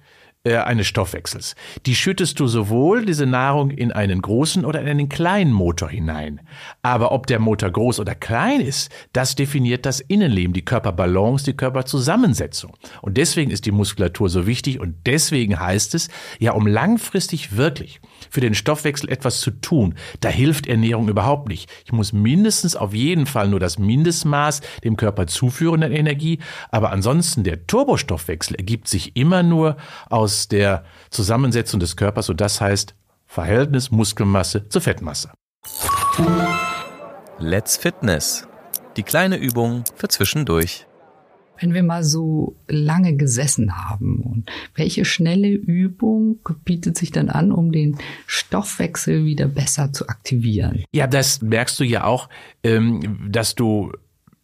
äh, 0.45 0.58
eines 0.58 0.88
Stoffwechsels. 0.88 1.56
Die 1.86 1.95
schüttest 1.95 2.38
du 2.38 2.47
sowohl 2.47 3.06
diese 3.06 3.25
Nahrung 3.25 3.71
in 3.71 3.93
einen 3.93 4.21
großen 4.21 4.65
oder 4.65 4.82
in 4.82 4.89
einen 4.89 5.08
kleinen 5.08 5.53
Motor 5.53 5.89
hinein. 5.89 6.41
Aber 6.82 7.13
ob 7.13 7.27
der 7.27 7.39
Motor 7.39 7.71
groß 7.71 8.01
oder 8.01 8.13
klein 8.13 8.60
ist, 8.60 8.91
das 9.13 9.36
definiert 9.36 9.86
das 9.86 10.01
Innenleben, 10.01 10.51
die 10.51 10.65
Körperbalance, 10.65 11.45
die 11.45 11.56
Körperzusammensetzung. 11.56 12.73
Und 13.01 13.15
deswegen 13.15 13.51
ist 13.51 13.65
die 13.65 13.71
Muskulatur 13.71 14.27
so 14.27 14.45
wichtig 14.45 14.82
und 14.82 14.95
deswegen 15.06 15.58
heißt 15.62 15.95
es, 15.95 16.10
ja, 16.39 16.51
um 16.51 16.67
langfristig 16.67 17.56
wirklich 17.56 18.01
für 18.29 18.41
den 18.41 18.53
Stoffwechsel 18.53 19.10
etwas 19.10 19.39
zu 19.39 19.51
tun, 19.51 19.95
da 20.19 20.27
hilft 20.27 20.67
Ernährung 20.67 21.08
überhaupt 21.08 21.47
nicht. 21.47 21.69
Ich 21.86 21.93
muss 21.93 22.12
mindestens 22.12 22.75
auf 22.75 22.93
jeden 22.93 23.27
Fall 23.27 23.47
nur 23.47 23.62
das 23.62 23.79
Mindestmaß 23.79 24.60
dem 24.84 24.97
Körper 24.97 25.25
zuführen 25.27 25.84
an 25.84 25.93
Energie, 25.93 26.39
aber 26.69 26.91
ansonsten 26.91 27.45
der 27.45 27.65
Turbostoffwechsel 27.65 28.58
ergibt 28.58 28.89
sich 28.89 29.15
immer 29.15 29.41
nur 29.41 29.77
aus 30.10 30.32
der 30.47 30.83
Zusammensetzung 31.09 31.79
des 31.79 31.95
Körpers 31.95 32.29
und 32.29 32.41
das 32.41 32.61
heißt 32.61 32.95
Verhältnis 33.25 33.89
Muskelmasse 33.89 34.67
zu 34.69 34.79
Fettmasse. 34.79 35.31
Let's 37.39 37.77
Fitness. 37.77 38.47
Die 38.95 39.03
kleine 39.03 39.37
Übung 39.37 39.83
für 39.95 40.07
zwischendurch. 40.07 40.85
Wenn 41.59 41.73
wir 41.73 41.83
mal 41.83 42.03
so 42.03 42.55
lange 42.67 43.15
gesessen 43.15 43.75
haben 43.75 44.21
und 44.21 44.51
welche 44.75 45.05
schnelle 45.05 45.49
Übung 45.49 46.39
bietet 46.65 46.97
sich 46.97 47.11
dann 47.11 47.29
an, 47.29 47.51
um 47.51 47.71
den 47.71 47.97
Stoffwechsel 48.27 49.25
wieder 49.25 49.47
besser 49.47 49.93
zu 49.93 50.07
aktivieren? 50.09 50.83
Ja, 50.91 51.07
das 51.07 51.41
merkst 51.41 51.79
du 51.79 51.83
ja 51.83 52.03
auch, 52.03 52.29
ähm, 52.63 53.29
dass 53.31 53.55
du 53.55 53.91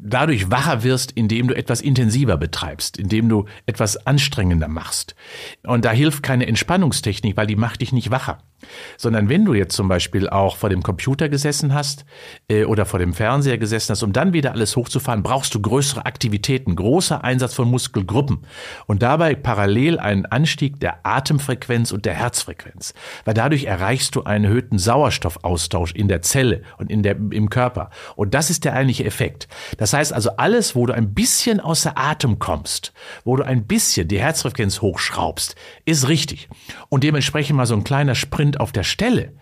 dadurch 0.02 0.50
wacher 0.50 0.84
wirst, 0.84 1.12
indem 1.12 1.48
du 1.48 1.56
etwas 1.56 1.82
intensiver 1.82 2.38
betreibst, 2.38 2.98
indem 2.98 3.30
du 3.30 3.46
etwas 3.66 4.06
anstrengender 4.08 4.68
machst. 4.68 5.16
Und 5.64 5.86
da 5.86 5.92
hilft 5.92 6.24
keine 6.24 6.48
Entspannungstechnik, 6.48 7.38
weil 7.38 7.48
die 7.48 7.56
macht 7.56 7.82
dich 7.82 7.92
nicht 7.92 8.12
wacher. 8.12 8.40
Sondern 8.98 9.30
wenn 9.30 9.45
du 9.45 9.54
jetzt 9.54 9.76
zum 9.76 9.88
Beispiel 9.88 10.30
auch 10.30 10.58
vor 10.58 10.69
dem 10.69 10.84
Computer 10.84 11.30
gesessen 11.30 11.74
hast 11.74 12.06
äh, 12.48 12.63
oder 12.65 12.86
vor 12.86 13.00
dem 13.00 13.13
Fernseher 13.13 13.58
gesessen 13.58 13.91
hast, 13.91 14.04
um 14.04 14.13
dann 14.13 14.34
wieder 14.34 14.52
alles 14.52 14.76
hochzufahren, 14.76 15.24
brauchst 15.24 15.54
du 15.56 15.62
größere 15.62 16.06
Aktivitäten, 16.06 16.76
großer 16.76 17.24
Einsatz 17.24 17.54
von 17.54 17.69
Muskelgruppen 17.69 18.39
und 18.88 19.02
dabei 19.02 19.36
parallel 19.36 20.00
einen 20.00 20.26
Anstieg 20.26 20.80
der 20.80 21.06
Atemfrequenz 21.06 21.91
und 21.91 22.06
der 22.06 22.13
Herzfrequenz. 22.13 22.93
Weil 23.26 23.34
dadurch 23.34 23.65
erreichst 23.65 24.15
du 24.15 24.24
einen 24.24 24.45
erhöhten 24.45 24.80
Sauerstoffaustausch 24.80 25.93
in 25.93 26.08
der 26.08 26.22
Zelle 26.22 26.63
und 26.78 26.89
in 26.89 27.04
der, 27.04 27.15
im 27.15 27.50
Körper. 27.50 27.89
Und 28.15 28.34
das 28.34 28.50
ist 28.50 28.65
der 28.65 28.74
eigentliche 28.74 29.06
Effekt. 29.06 29.48
Das 29.78 29.93
heißt 29.93 30.13
also, 30.13 30.32
alles, 30.38 30.76
wo 30.76 30.86
du 30.86 30.93
ein 30.93 31.13
bisschen 31.13 31.60
außer 31.60 31.98
Atem 31.98 32.39
kommst, 32.39 32.93
wo 33.24 33.36
du 33.36 33.43
ein 33.43 33.65
bisschen 33.65 34.08
die 34.08 34.19
Herzfrequenz 34.19 34.82
hochschraubst, 34.82 35.56
ist 35.86 36.08
richtig. 36.08 36.50
Und 36.89 37.04
dementsprechend 37.04 37.58
mal 37.58 37.65
so 37.65 37.76
ein 37.76 37.84
kleiner 37.84 38.15
Sprint 38.15 38.49
Sprint 38.50 38.60
auf 38.60 38.72
der 38.72 38.84
Stelle, 38.84 39.34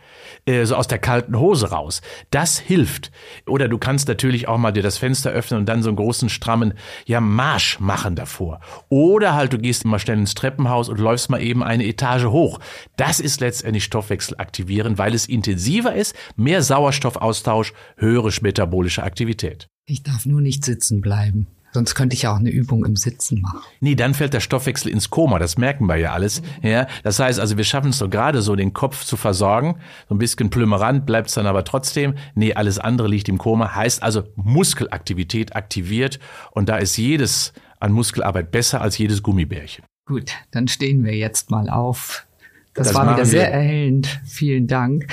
äh, 0.45 0.65
so 0.65 0.75
aus 0.75 0.87
der 0.87 0.99
kalten 0.99 1.39
Hose 1.39 1.69
raus. 1.69 2.01
Das 2.31 2.59
hilft. 2.59 3.11
Oder 3.45 3.67
du 3.69 3.77
kannst 3.77 4.07
natürlich 4.07 4.47
auch 4.47 4.57
mal 4.57 4.71
dir 4.71 4.83
das 4.83 4.97
Fenster 4.97 5.31
öffnen 5.31 5.61
und 5.61 5.65
dann 5.67 5.83
so 5.83 5.89
einen 5.89 5.95
großen 5.95 6.29
strammen, 6.29 6.73
ja, 7.05 7.21
Marsch 7.21 7.79
machen 7.79 8.15
davor. 8.15 8.59
Oder 8.89 9.33
halt 9.33 9.53
du 9.53 9.57
gehst 9.57 9.85
mal 9.85 9.99
schnell 9.99 10.17
ins 10.17 10.35
Treppenhaus 10.35 10.89
und 10.89 10.99
läufst 10.99 11.29
mal 11.29 11.41
eben 11.41 11.63
eine 11.63 11.85
Etage 11.85 12.25
hoch. 12.25 12.59
Das 12.97 13.19
ist 13.19 13.39
letztendlich 13.39 13.85
Stoffwechsel 13.85 14.37
aktivieren, 14.37 14.97
weil 14.97 15.13
es 15.13 15.25
intensiver 15.25 15.95
ist, 15.95 16.15
mehr 16.35 16.61
Sauerstoffaustausch, 16.61 17.73
höhere 17.95 18.27
metabolische 18.41 19.03
Aktivität. 19.03 19.67
Ich 19.85 20.03
darf 20.03 20.25
nur 20.25 20.41
nicht 20.41 20.65
sitzen 20.65 20.99
bleiben. 20.99 21.47
Sonst 21.77 21.93
könnte 21.93 22.15
ich 22.15 22.23
ja 22.23 22.33
auch 22.33 22.39
eine 22.39 22.49
Übung 22.49 22.85
im 22.85 22.95
Sitzen 22.95 23.39
machen. 23.39 23.59
Nee, 23.81 23.93
dann 23.93 24.15
fällt 24.15 24.33
der 24.33 24.39
Stoffwechsel 24.39 24.91
ins 24.91 25.11
Koma, 25.11 25.37
das 25.37 25.59
merken 25.59 25.85
wir 25.85 25.97
ja 25.97 26.11
alles. 26.11 26.41
Ja, 26.63 26.87
das 27.03 27.19
heißt 27.19 27.39
also, 27.39 27.55
wir 27.55 27.63
schaffen 27.65 27.91
es 27.91 27.99
so 27.99 28.09
gerade 28.09 28.41
so, 28.41 28.55
den 28.55 28.73
Kopf 28.73 29.05
zu 29.05 29.15
versorgen. 29.15 29.75
So 30.09 30.15
ein 30.15 30.17
bisschen 30.17 30.49
plümerant 30.49 31.05
bleibt 31.05 31.27
es 31.27 31.35
dann 31.35 31.45
aber 31.45 31.63
trotzdem. 31.63 32.15
Nee, 32.33 32.55
alles 32.55 32.79
andere 32.79 33.07
liegt 33.07 33.29
im 33.29 33.37
Koma. 33.37 33.75
Heißt 33.75 34.01
also, 34.01 34.23
Muskelaktivität 34.35 35.55
aktiviert. 35.55 36.17
Und 36.49 36.67
da 36.67 36.77
ist 36.77 36.97
jedes 36.97 37.53
an 37.79 37.91
Muskelarbeit 37.91 38.49
besser 38.49 38.81
als 38.81 38.97
jedes 38.97 39.21
Gummibärchen. 39.21 39.85
Gut, 40.07 40.31
dann 40.49 40.67
stehen 40.67 41.05
wir 41.05 41.15
jetzt 41.15 41.51
mal 41.51 41.69
auf. 41.69 42.25
Das, 42.73 42.87
das 42.87 42.95
war 42.95 43.13
wieder 43.13 43.25
sehr 43.25 43.53
erhellend. 43.53 44.19
Vielen 44.25 44.65
Dank. 44.65 45.05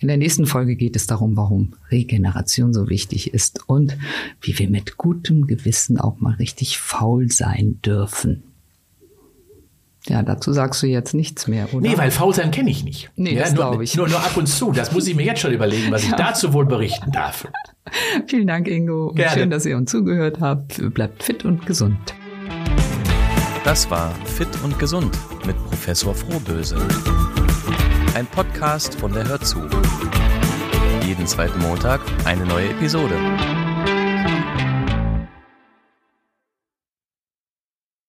In 0.00 0.08
der 0.08 0.16
nächsten 0.16 0.46
Folge 0.46 0.76
geht 0.76 0.96
es 0.96 1.06
darum, 1.06 1.36
warum 1.36 1.74
Regeneration 1.90 2.72
so 2.72 2.88
wichtig 2.88 3.34
ist 3.34 3.68
und 3.68 3.98
wie 4.40 4.58
wir 4.58 4.70
mit 4.70 4.96
gutem 4.96 5.46
Gewissen 5.46 6.00
auch 6.00 6.20
mal 6.20 6.34
richtig 6.34 6.78
faul 6.78 7.30
sein 7.30 7.80
dürfen. 7.84 8.42
Ja, 10.08 10.22
dazu 10.22 10.54
sagst 10.54 10.82
du 10.82 10.86
jetzt 10.86 11.12
nichts 11.12 11.46
mehr, 11.46 11.68
oder? 11.74 11.86
Nee, 11.86 11.98
weil 11.98 12.10
faul 12.10 12.34
sein 12.34 12.50
kenne 12.50 12.70
ich 12.70 12.82
nicht. 12.82 13.10
Nee, 13.16 13.34
ja, 13.34 13.42
das 13.42 13.54
glaube 13.54 13.84
ich. 13.84 13.94
Nur, 13.94 14.08
nur 14.08 14.20
ab 14.20 14.34
und 14.38 14.46
zu. 14.46 14.72
Das 14.72 14.90
muss 14.92 15.06
ich 15.06 15.14
mir 15.14 15.26
jetzt 15.26 15.42
schon 15.42 15.52
überlegen, 15.52 15.92
was 15.92 16.02
ja. 16.04 16.08
ich 16.08 16.14
dazu 16.14 16.54
wohl 16.54 16.64
berichten 16.64 17.12
darf. 17.12 17.46
Vielen 18.26 18.46
Dank, 18.46 18.68
Ingo. 18.68 19.12
Gerne. 19.12 19.34
Schön, 19.34 19.50
dass 19.50 19.66
ihr 19.66 19.76
uns 19.76 19.90
zugehört 19.90 20.40
habt. 20.40 20.80
Bleibt 20.94 21.22
fit 21.22 21.44
und 21.44 21.66
gesund. 21.66 22.14
Das 23.64 23.90
war 23.90 24.14
Fit 24.24 24.48
und 24.64 24.78
Gesund 24.78 25.18
mit 25.44 25.54
Professor 25.66 26.14
Frohböse. 26.14 26.78
Ein 28.20 28.26
Podcast 28.26 29.00
von 29.00 29.14
der 29.14 29.26
Hörzu. 29.26 29.62
Jeden 31.06 31.26
zweiten 31.26 31.58
Montag 31.60 32.02
eine 32.26 32.44
neue 32.44 32.68
Episode. 32.68 33.14